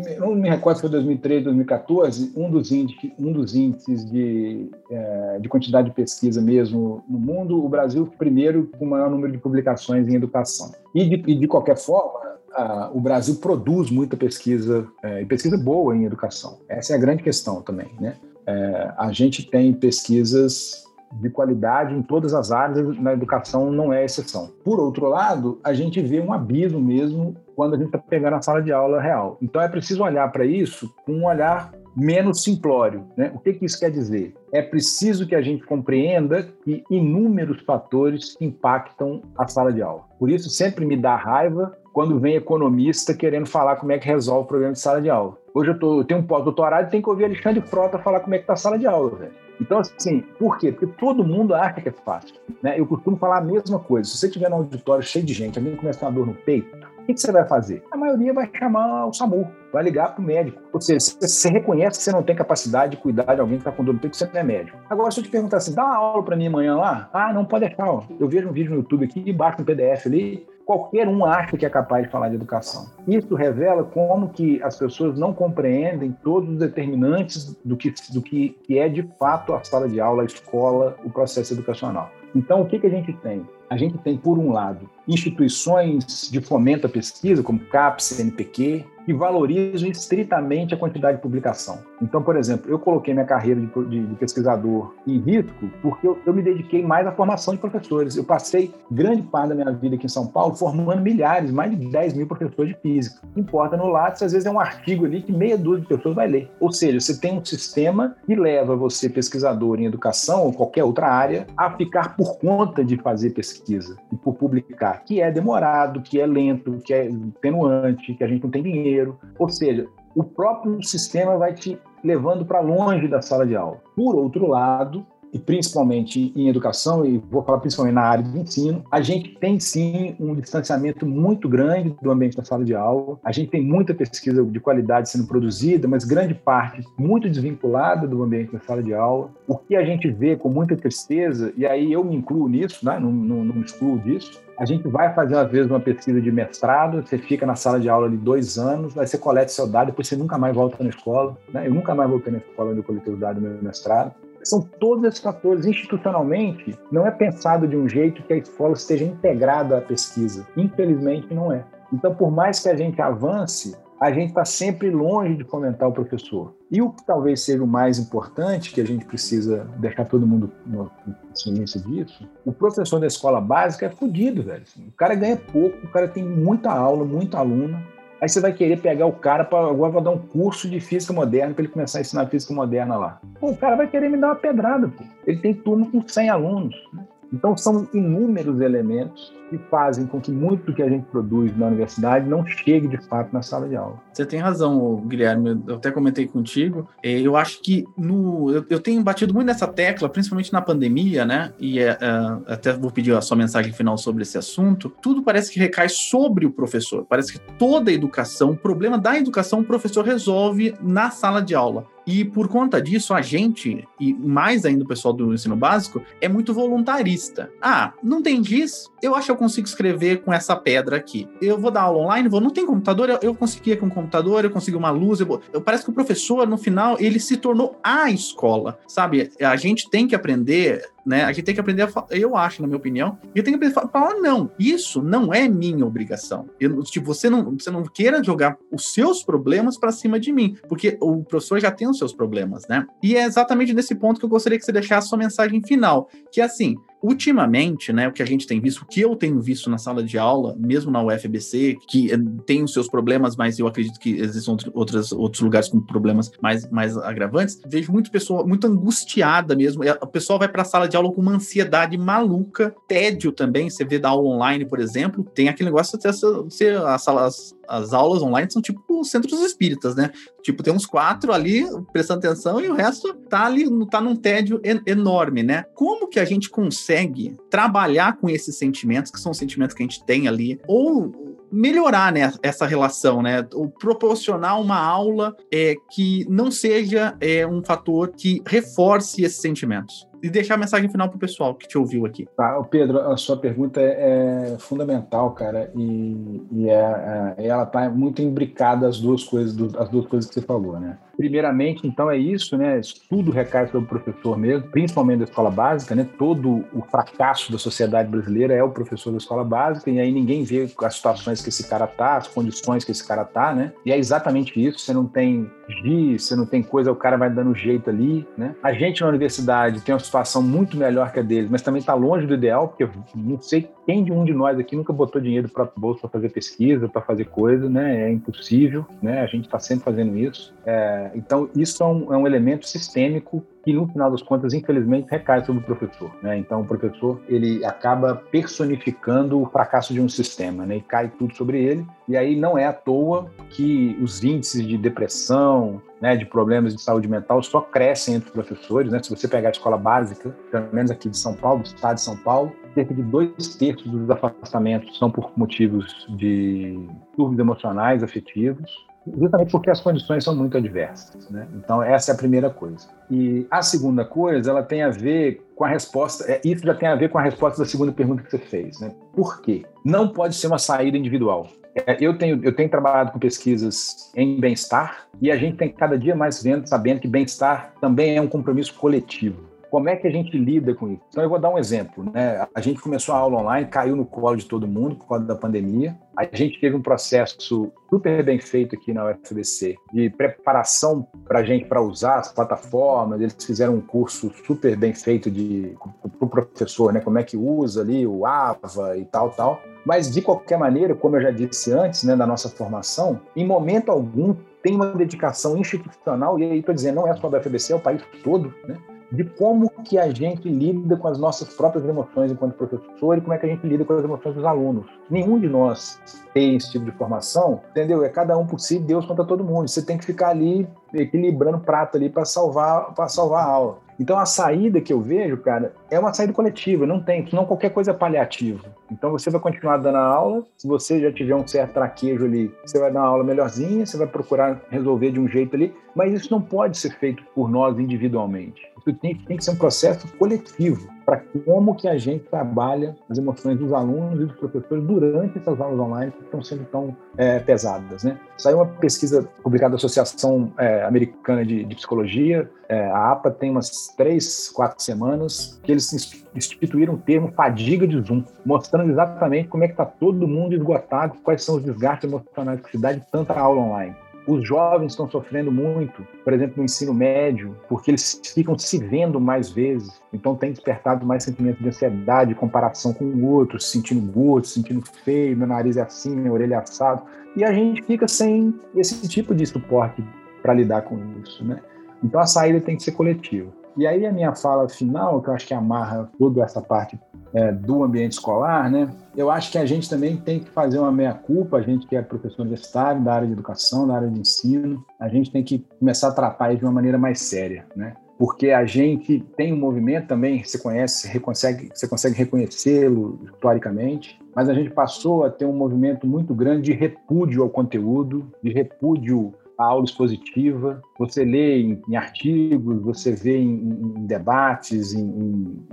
[0.07, 4.71] eu não me recordo se foi 2013, 2014, um dos índices, um dos índices de,
[4.89, 9.33] eh, de quantidade de pesquisa mesmo no mundo, o Brasil primeiro com o maior número
[9.33, 10.71] de publicações em educação.
[10.95, 12.22] E de, e de qualquer forma,
[12.55, 16.59] ah, o Brasil produz muita pesquisa, eh, e pesquisa boa em educação.
[16.67, 18.15] Essa é a grande questão também, né?
[18.45, 20.83] Eh, a gente tem pesquisas
[21.21, 24.51] de qualidade em todas as áreas, na educação não é exceção.
[24.63, 28.41] Por outro lado, a gente vê um abismo mesmo quando a gente está pegando a
[28.41, 29.37] sala de aula real.
[29.41, 33.05] Então é preciso olhar para isso com um olhar menos simplório.
[33.15, 33.31] Né?
[33.35, 34.33] O que, que isso quer dizer?
[34.51, 40.03] É preciso que a gente compreenda que inúmeros fatores impactam a sala de aula.
[40.17, 44.45] Por isso sempre me dá raiva quando vem economista querendo falar como é que resolve
[44.45, 45.37] o problema de sala de aula.
[45.53, 48.33] Hoje eu, tô, eu tenho um pós-doutorado e tenho que ouvir Alexandre Frota falar como
[48.33, 49.31] é que está a sala de aula, velho.
[49.61, 50.71] Então, assim, por quê?
[50.71, 52.35] Porque todo mundo acha que é fácil.
[52.61, 52.79] Né?
[52.79, 54.09] Eu costumo falar a mesma coisa.
[54.09, 57.05] Se você estiver num auditório cheio de gente, alguém começar uma dor no peito, o
[57.05, 57.83] que, você vai fazer?
[57.91, 60.61] A maioria vai chamar o SAMU, vai ligar para o médico.
[60.71, 63.71] Ou seja, você reconhece que você não tem capacidade de cuidar de alguém que está
[63.71, 64.77] com dor no peito, que você não é médico.
[64.89, 67.09] Agora, se eu te perguntar assim, dá uma aula para mim amanhã lá?
[67.11, 67.89] Ah, não pode deixar.
[67.89, 68.03] Ó.
[68.19, 71.65] Eu vejo um vídeo no YouTube aqui, baixo um PDF ali, qualquer um acha que
[71.65, 72.87] é capaz de falar de educação.
[73.07, 78.57] Isso revela como que as pessoas não compreendem todos os determinantes do que, do que,
[78.63, 82.09] que é de fato a sala de aula, a escola, o processo educacional.
[82.35, 83.45] Então, o que, que a gente tem?
[83.73, 89.13] A gente tem, por um lado, instituições de fomento à pesquisa, como CAPES, CNPq, que
[89.13, 91.79] valorizam estritamente a quantidade de publicação.
[92.01, 96.17] Então, por exemplo, eu coloquei minha carreira de, de, de pesquisador em risco porque eu,
[96.25, 98.15] eu, me dediquei mais à formação de professores.
[98.15, 101.89] Eu passei grande parte da minha vida aqui em São Paulo formando milhares, mais de
[101.89, 103.19] 10 mil professores de física.
[103.35, 106.27] Importa no Lattes, às vezes é um artigo ali que meia dúzia de pessoas vai
[106.27, 106.49] ler.
[106.59, 111.07] Ou seja, você tem um sistema que leva você, pesquisador em educação ou qualquer outra
[111.07, 113.62] área, a ficar por conta de fazer pesquisa
[114.11, 117.09] e por publicar, que é demorado, que é lento, que é
[117.41, 119.17] tenuante, que a gente não tem dinheiro.
[119.39, 123.81] Ou seja, o próprio sistema vai te levando para longe da sala de aula.
[123.95, 128.85] Por outro lado, e principalmente em educação, e vou falar principalmente na área de ensino,
[128.91, 133.17] a gente tem sim um distanciamento muito grande do ambiente da sala de aula.
[133.23, 138.21] A gente tem muita pesquisa de qualidade sendo produzida, mas grande parte muito desvinculada do
[138.21, 139.31] ambiente da sala de aula.
[139.47, 142.99] O que a gente vê com muita tristeza, e aí eu me incluo nisso, né?
[142.99, 146.31] não, não, não me excluo disso, a gente vai fazer, às vezes, uma pesquisa de
[146.31, 149.87] mestrado, você fica na sala de aula de dois anos, aí você coleta seu dado,
[149.87, 151.35] depois você nunca mais volta na escola.
[151.51, 151.67] Né?
[151.67, 154.13] Eu nunca mais voltei na escola onde eu coletei os dados do meu mestrado.
[154.43, 155.65] São todos esses fatores.
[155.65, 160.47] Institucionalmente, não é pensado de um jeito que a escola esteja integrada à pesquisa.
[160.55, 161.63] Infelizmente, não é.
[161.91, 165.93] Então, por mais que a gente avance, a gente está sempre longe de fomentar o
[165.93, 166.53] professor.
[166.69, 170.51] E o que talvez seja o mais importante, que a gente precisa deixar todo mundo
[170.65, 170.89] na
[171.33, 174.63] ciência disso, o professor da escola básica é fodido, velho.
[174.89, 177.81] O cara ganha pouco, o cara tem muita aula, muito aluno.
[178.23, 181.11] Aí você vai querer pegar o cara para agora vou dar um curso de física
[181.11, 183.19] moderna para ele começar a ensinar física moderna lá.
[183.37, 185.03] Pô, o cara vai querer me dar uma pedrada, pô.
[185.27, 186.73] Ele tem turma com 100 alunos.
[186.93, 187.03] Né?
[187.33, 191.67] Então são inúmeros elementos que fazem com que muito do que a gente produz na
[191.67, 194.01] universidade não chegue de fato na sala de aula.
[194.11, 195.61] Você tem razão, Guilherme.
[195.67, 196.87] Eu até comentei contigo.
[197.03, 201.53] É, eu acho que no, eu, tenho batido muito nessa tecla, principalmente na pandemia, né?
[201.59, 204.91] E é, é, até vou pedir a sua mensagem final sobre esse assunto.
[205.01, 207.05] Tudo parece que recai sobre o professor.
[207.07, 211.55] Parece que toda a educação, o problema da educação, o professor resolve na sala de
[211.55, 211.85] aula.
[212.05, 216.27] E por conta disso, a gente, e mais ainda o pessoal do ensino básico, é
[216.27, 217.49] muito voluntarista.
[217.61, 218.89] Ah, não tem giz?
[219.01, 221.27] Eu acho eu consigo escrever com essa pedra aqui.
[221.41, 224.43] Eu vou dar aula online, vou, não tem computador, eu, eu consegui com um computador,
[224.43, 225.19] eu consegui uma luz.
[225.19, 229.31] Eu, eu, parece que o professor, no final, ele se tornou a escola, sabe?
[229.41, 231.23] A gente tem que aprender né?
[231.23, 233.57] A gente tem que aprender a falar, eu acho, na minha opinião, e tem que
[233.57, 236.47] aprender a falar, não, isso não é minha obrigação.
[236.59, 240.55] Eu, tipo, você não, você não queira jogar os seus problemas para cima de mim,
[240.67, 242.85] porque o professor já tem os seus problemas, né?
[243.01, 246.09] E é exatamente nesse ponto que eu gostaria que você deixasse a sua mensagem final,
[246.31, 249.41] que é assim, ultimamente, né, o que a gente tem visto, o que eu tenho
[249.41, 253.59] visto na sala de aula, mesmo na UFBC, que eh, tem os seus problemas, mas
[253.59, 258.47] eu acredito que existem outros, outros lugares com problemas mais, mais agravantes, vejo muito pessoa
[258.47, 259.83] muito angustiada mesmo.
[260.01, 263.69] O pessoal vai para a sala de aula com uma ansiedade maluca, tédio também.
[263.69, 268.21] Você vê da aula online, por exemplo, tem aquele negócio de você, as, as aulas
[268.21, 270.11] online são tipo centros espíritas, né?
[270.41, 274.61] Tipo, tem uns quatro ali prestando atenção e o resto tá ali, tá num tédio
[274.63, 275.63] en enorme, né?
[275.73, 280.03] Como que a gente consegue trabalhar com esses sentimentos, que são sentimentos que a gente
[280.05, 283.47] tem ali, ou melhorar né, essa relação, né?
[283.53, 290.07] Ou proporcionar uma aula é, que não seja é, um fator que reforce esses sentimentos
[290.23, 292.25] e deixar a mensagem final pro pessoal que te ouviu aqui.
[292.37, 297.89] Tá, Pedro, a sua pergunta é, é fundamental, cara, e, e é, é, ela tá
[297.89, 300.97] muito imbricada as duas coisas, as duas coisas que você falou, né?
[301.17, 302.79] Primeiramente, então, é isso, né?
[303.07, 306.07] Tudo recai sobre o professor mesmo, principalmente da escola básica, né?
[306.17, 310.43] Todo o fracasso da sociedade brasileira é o professor da escola básica, e aí ninguém
[310.43, 313.73] vê as situações que esse cara tá, as condições que esse cara tá, né?
[313.85, 314.79] E é exatamente isso.
[314.79, 315.51] Você não tem
[315.83, 318.55] giz, você não tem coisa, o cara vai dando jeito ali, né?
[318.63, 321.95] A gente na universidade tem uma situação muito melhor que a deles, mas também está
[321.95, 325.49] longe do ideal, porque não sei quem de um de nós aqui nunca botou dinheiro
[325.49, 328.09] para bolsa para fazer pesquisa, para fazer coisa, né?
[328.09, 329.21] É impossível, né?
[329.21, 330.53] A gente está sempre fazendo isso.
[330.65, 335.07] É, então, isso é um, é um elemento sistêmico que no final das contas, infelizmente,
[335.09, 336.11] recai sobre o professor.
[336.21, 336.37] Né?
[336.37, 340.77] Então, o professor ele acaba personificando o fracasso de um sistema, né?
[340.77, 341.85] e cai tudo sobre ele.
[342.07, 346.81] E aí não é à toa que os índices de depressão, né, de problemas de
[346.81, 348.91] saúde mental só crescem entre os professores.
[348.91, 349.01] Né?
[349.01, 352.01] Se você pegar a escola básica, pelo menos aqui de São Paulo, do estado de
[352.01, 356.77] São Paulo, cerca de dois terços dos afastamentos são por motivos de
[357.17, 358.69] dúvidas emocionais, afetivos,
[359.17, 361.29] justamente porque as condições são muito adversas.
[361.29, 361.47] Né?
[361.55, 362.85] Então, essa é a primeira coisa.
[363.09, 366.89] E a segunda coisa, ela tem a ver com a resposta, é, isso já tem
[366.89, 368.77] a ver com a resposta da segunda pergunta que você fez.
[368.81, 368.93] Né?
[369.15, 369.63] Por quê?
[369.85, 371.47] Não pode ser uma saída individual.
[371.75, 375.97] É, eu, tenho, eu tenho trabalhado com pesquisas em bem-estar e a gente tem cada
[375.97, 379.52] dia mais vendo, sabendo que bem-estar também é um compromisso coletivo.
[379.73, 381.01] Como é que a gente lida com isso?
[381.09, 382.03] Então, eu vou dar um exemplo.
[382.13, 382.45] Né?
[382.53, 385.33] A gente começou a aula online, caiu no colo de todo mundo por causa da
[385.33, 385.97] pandemia.
[386.15, 391.43] A gente teve um processo super bem feito aqui na UFBC de preparação para a
[391.43, 393.19] gente para usar as plataformas.
[393.19, 395.75] Eles fizeram um curso super bem feito de
[396.19, 396.99] para o professor, né?
[396.99, 399.59] Como é que usa ali o AVA e tal, tal.
[399.83, 403.91] Mas de qualquer maneira, como eu já disse antes, né, da nossa formação, em momento
[403.91, 407.75] algum tem uma dedicação institucional, e aí estou dizendo, não é só da UFBC, é
[407.75, 408.77] o país todo, né?
[409.13, 413.33] De como que a gente lida com as nossas próprias emoções enquanto professor e como
[413.33, 414.87] é que a gente lida com as emoções dos alunos.
[415.07, 416.01] Nenhum de nós
[416.33, 418.03] tem esse tipo de formação, entendeu?
[418.03, 419.67] É cada um por si, Deus contra todo mundo.
[419.67, 423.83] Você tem que ficar ali equilibrando o prato ali para salvar para salvar a aula.
[423.99, 427.69] Então a saída que eu vejo, cara, é uma saída coletiva, não tem, não qualquer
[427.69, 428.65] coisa é.
[428.91, 432.51] Então você vai continuar dando a aula, se você já tiver um certo traquejo ali,
[432.65, 436.13] você vai dar uma aula melhorzinha, você vai procurar resolver de um jeito ali, mas
[436.13, 438.72] isso não pode ser feito por nós individualmente.
[438.85, 443.57] Tem, tem que ser um processo coletivo para como que a gente trabalha as emoções
[443.57, 448.03] dos alunos e dos professores durante essas aulas online que estão sendo tão é, pesadas.
[448.03, 448.17] Né?
[448.37, 453.51] Saiu uma pesquisa publicada da Associação é, Americana de, de Psicologia, é, a APA tem
[453.51, 459.63] umas três, quatro semanas, que eles instituíram o termo fadiga de Zoom, mostrando exatamente como
[459.63, 463.01] é que está todo mundo esgotado, quais são os desgastes emocionais que se dá de
[463.11, 463.95] tanta aula online.
[464.25, 469.19] Os jovens estão sofrendo muito, por exemplo, no ensino médio, porque eles ficam se vendo
[469.19, 474.09] mais vezes, então tem despertado mais sentimentos de ansiedade, comparação com o outro, se sentindo
[474.11, 477.03] gordo, se sentindo feio, meu nariz é assim, minha orelha é assado,
[477.35, 480.01] e a gente fica sem esse tipo de suporte
[480.41, 481.59] para lidar com isso, né?
[482.01, 483.51] Então a saída tem que ser coletiva.
[483.75, 486.99] E aí a minha fala final, que eu acho que amarra toda essa parte
[487.33, 488.89] é, do ambiente escolar, né?
[489.15, 492.01] Eu acho que a gente também tem que fazer uma meia-culpa, a gente que é
[492.01, 496.09] professor universitário da área de educação, da área de ensino, a gente tem que começar
[496.09, 497.95] a tratar isso de uma maneira mais séria, né?
[498.17, 504.19] Porque a gente tem um movimento também, você conhece, você consegue, você consegue reconhecê-lo historicamente,
[504.35, 508.53] mas a gente passou a ter um movimento muito grande de repúdio ao conteúdo, de
[508.53, 509.33] repúdio
[509.65, 510.81] aula expositiva.
[510.97, 513.55] Você lê em, em artigos, você vê em,
[513.97, 515.03] em debates, em,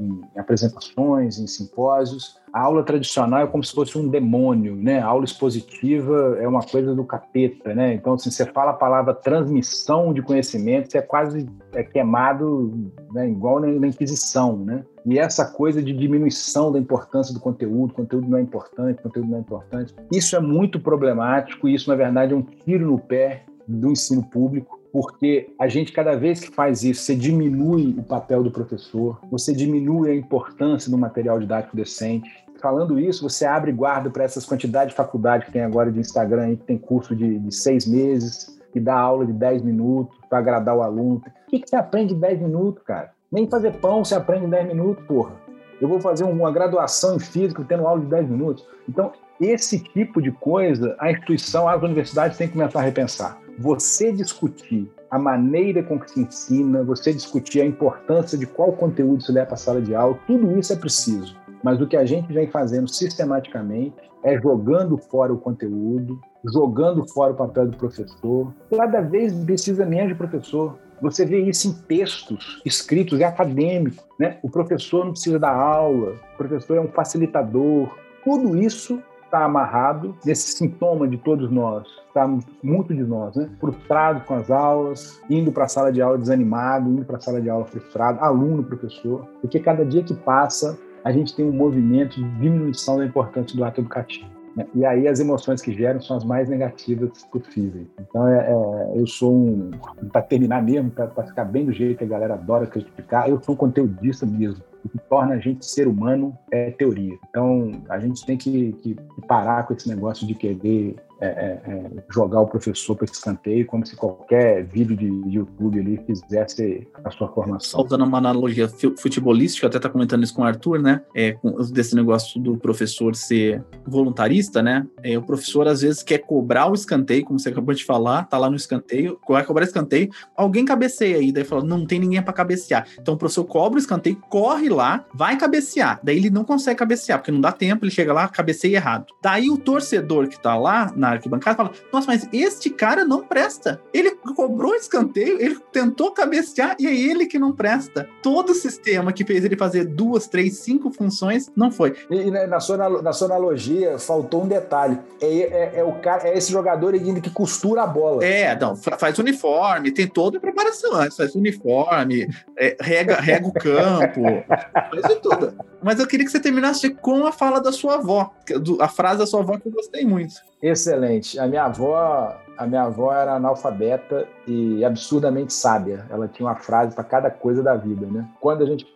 [0.01, 2.39] em, apresentações, em simpósios.
[2.53, 5.01] A aula tradicional é como se fosse um demônio, né?
[5.01, 7.95] A aula expositiva é uma coisa do capeta, né?
[7.95, 12.93] Então, se assim, você fala a palavra transmissão de conhecimento, você é quase é queimado
[13.13, 13.29] né?
[13.29, 14.85] igual na Inquisição, né?
[15.07, 19.39] E essa coisa de diminuição da importância do conteúdo, conteúdo não é importante, conteúdo não
[19.39, 23.45] é importante, isso é muito problemático e isso, na verdade, é um tiro no pé
[23.67, 28.43] do ensino público, porque a gente, cada vez que faz isso, você diminui o papel
[28.43, 32.29] do professor, você diminui a importância do material didático decente.
[32.61, 36.43] Falando isso, você abre guarda para essas quantidades de faculdade que tem agora de Instagram,
[36.43, 40.39] aí, que tem curso de, de seis meses, que dá aula de dez minutos para
[40.39, 41.23] agradar o aluno.
[41.47, 43.13] O que, que você aprende em dez minutos, cara?
[43.33, 45.33] Nem fazer pão você aprende em dez minutos, porra.
[45.81, 48.67] Eu vou fazer uma graduação em física tendo aula de 10 minutos.
[48.87, 54.11] Então, esse tipo de coisa, a instituição, as universidades têm que começar a repensar você
[54.11, 59.31] discutir a maneira com que se ensina, você discutir a importância de qual conteúdo se
[59.31, 61.37] leva para a sala de aula, tudo isso é preciso.
[61.63, 66.19] Mas o que a gente vem fazendo sistematicamente é jogando fora o conteúdo,
[66.55, 68.55] jogando fora o papel do professor.
[68.75, 70.79] Cada vez precisa menos de professor.
[71.03, 74.03] Você vê isso em textos escritos, é acadêmico.
[74.19, 74.39] Né?
[74.43, 77.91] O professor não precisa dar aula, o professor é um facilitador.
[78.25, 82.29] Tudo isso está amarrado nesse sintoma de todos nós, está
[82.63, 83.49] muito de nós, né?
[83.61, 87.41] Frustrado com as aulas, indo para a sala de aula desanimado, indo para a sala
[87.41, 92.17] de aula frustrado, aluno, professor, porque cada dia que passa a gente tem um movimento
[92.17, 94.29] de diminuição da importância do ato educativo.
[94.55, 94.67] Né?
[94.75, 97.87] E aí as emoções que geram são as mais negativas possíveis.
[97.99, 99.71] Então é, é eu sou um,
[100.13, 103.55] para terminar mesmo, para ficar bem do jeito que a galera adora criticar, eu sou
[103.55, 107.19] um conteudista mesmo o que torna a gente ser humano é teoria.
[107.29, 111.91] Então, a gente tem que, que parar com esse negócio de querer é, é, é,
[112.11, 117.29] jogar o professor para escanteio, como se qualquer vídeo de YouTube ali fizesse a sua
[117.29, 117.85] formação.
[117.85, 121.03] Usando uma analogia futebolística, até tá comentando isso com o Arthur, né?
[121.15, 121.37] É,
[121.73, 124.87] desse negócio do professor ser voluntarista, né?
[125.03, 128.39] É, o professor às vezes quer cobrar o escanteio, como você acabou de falar, tá
[128.39, 132.33] lá no escanteio, vai cobrar escanteio, alguém cabeceia aí, daí fala, não tem ninguém para
[132.33, 132.87] cabecear.
[132.99, 136.01] Então o professor cobra o escanteio, corre lá, vai cabecear.
[136.03, 139.07] Daí ele não consegue cabecear, porque não dá tempo, ele chega lá, cabeceia errado.
[139.23, 143.81] Daí o torcedor que tá lá na arquibancada fala: Nossa, mas este cara não presta.
[143.93, 148.09] Ele cobrou escanteio, ele tentou cabecear e é ele que não presta.
[148.23, 151.95] Todo o sistema que fez ele fazer duas, três, cinco funções não foi.
[152.11, 156.29] E, e na, sua, na sua analogia, faltou um detalhe: é, é, é o cara,
[156.29, 158.25] é esse jogador ainda que costura a bola.
[158.25, 163.53] É, não, faz uniforme, tem toda a preparação antes, faz uniforme, é, rega, rega o
[163.53, 165.55] campo, faz tudo.
[165.83, 168.33] Mas eu queria que você terminasse com a fala da sua avó,
[168.81, 170.35] a frase da sua avó que eu gostei muito.
[170.63, 171.39] Excelente.
[171.39, 176.07] A minha avó, a minha avó era analfabeta e absurdamente sábia.
[176.11, 178.27] Ela tinha uma frase para cada coisa da vida, né?
[178.41, 178.87] Quando a gente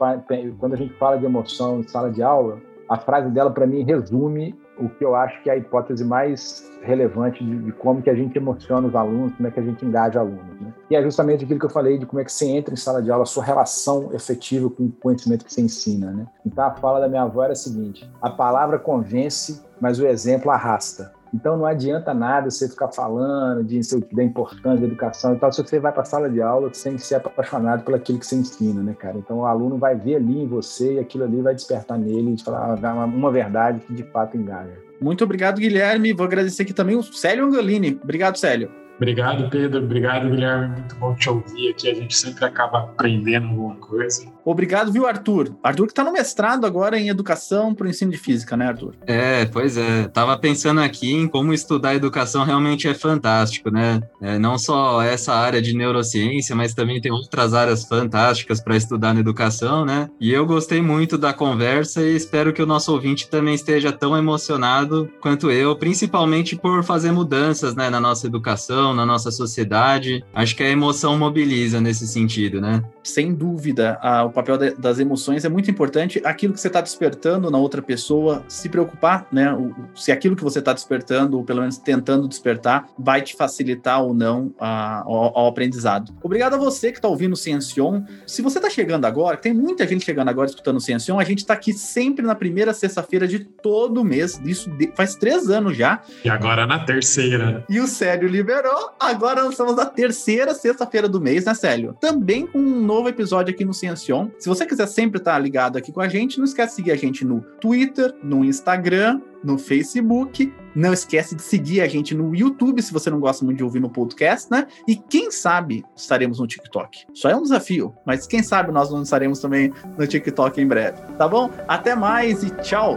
[0.58, 2.58] quando a gente fala de emoção em sala de aula,
[2.88, 6.68] a frase dela para mim resume o que eu acho que é a hipótese mais
[6.82, 9.84] relevante de, de, como que a gente emociona os alunos, como é que a gente
[9.84, 10.60] engaja alunos.
[10.60, 10.72] Né?
[10.90, 13.00] E é justamente aquilo que eu falei de como é que você entra em sala
[13.00, 16.10] de aula, a sua relação efetiva com o conhecimento que você ensina.
[16.10, 16.26] Né?
[16.44, 20.50] Então a fala da minha avó era a seguinte: a palavra convence, mas o exemplo
[20.50, 21.12] arrasta.
[21.34, 23.80] Então não adianta nada você ficar falando de,
[24.12, 26.96] da importância da educação e tal, se você vai para a sala de aula sem
[26.96, 29.18] ser apaixonado por aquilo que você ensina, né, cara?
[29.18, 32.42] Então o aluno vai ver ali em você e aquilo ali vai despertar nele e
[32.42, 34.78] falar ah, uma verdade que de fato engaja.
[35.00, 36.12] Muito obrigado, Guilherme.
[36.12, 37.98] Vou agradecer aqui também o Célio Angolini.
[38.00, 38.83] Obrigado, Célio.
[38.96, 39.82] Obrigado, Pedro.
[39.82, 40.68] Obrigado, Guilherme.
[40.68, 41.90] Muito bom te ouvir aqui.
[41.90, 44.32] A gente sempre acaba aprendendo alguma coisa.
[44.44, 45.54] Obrigado, viu, Arthur?
[45.62, 48.94] Arthur que está no mestrado agora em educação para o ensino de física, né, Arthur?
[49.06, 50.06] É, pois é.
[50.08, 54.02] Tava pensando aqui em como estudar educação realmente é fantástico, né?
[54.20, 59.14] É, não só essa área de neurociência, mas também tem outras áreas fantásticas para estudar
[59.14, 60.08] na educação, né?
[60.20, 64.16] E eu gostei muito da conversa e espero que o nosso ouvinte também esteja tão
[64.16, 70.22] emocionado quanto eu, principalmente por fazer mudanças né, na nossa educação educação, na nossa sociedade.
[70.34, 72.82] Acho que a emoção mobiliza nesse sentido, né?
[73.02, 76.20] Sem dúvida, a, o papel de, das emoções é muito importante.
[76.24, 79.52] Aquilo que você está despertando na outra pessoa, se preocupar, né?
[79.52, 84.02] O, se aquilo que você está despertando, ou pelo menos tentando despertar, vai te facilitar
[84.02, 86.12] ou não a, ao, ao, aprendizado.
[86.22, 88.02] Obrigado a você que está ouvindo o Ciencion.
[88.26, 91.38] Se você está chegando agora, tem muita gente chegando agora escutando o Ciencion, a gente
[91.38, 94.40] está aqui sempre na primeira sexta-feira de todo mês.
[94.44, 96.02] Isso de, faz três anos já.
[96.24, 97.64] E agora na terceira.
[97.68, 98.73] E o Célio liberou.
[98.98, 101.96] Agora nós estamos na terceira sexta-feira do mês, né, Célio?
[102.00, 104.28] Também com um novo episódio aqui no Ciencion.
[104.38, 106.96] Se você quiser sempre estar ligado aqui com a gente, não esquece de seguir a
[106.96, 110.52] gente no Twitter, no Instagram, no Facebook.
[110.74, 113.80] Não esquece de seguir a gente no YouTube, se você não gosta muito de ouvir
[113.80, 114.66] no podcast, né?
[114.88, 117.06] E quem sabe estaremos no TikTok.
[117.12, 121.00] Só é um desafio, mas quem sabe nós não estaremos também no TikTok em breve.
[121.18, 121.50] Tá bom?
[121.68, 122.96] Até mais e tchau!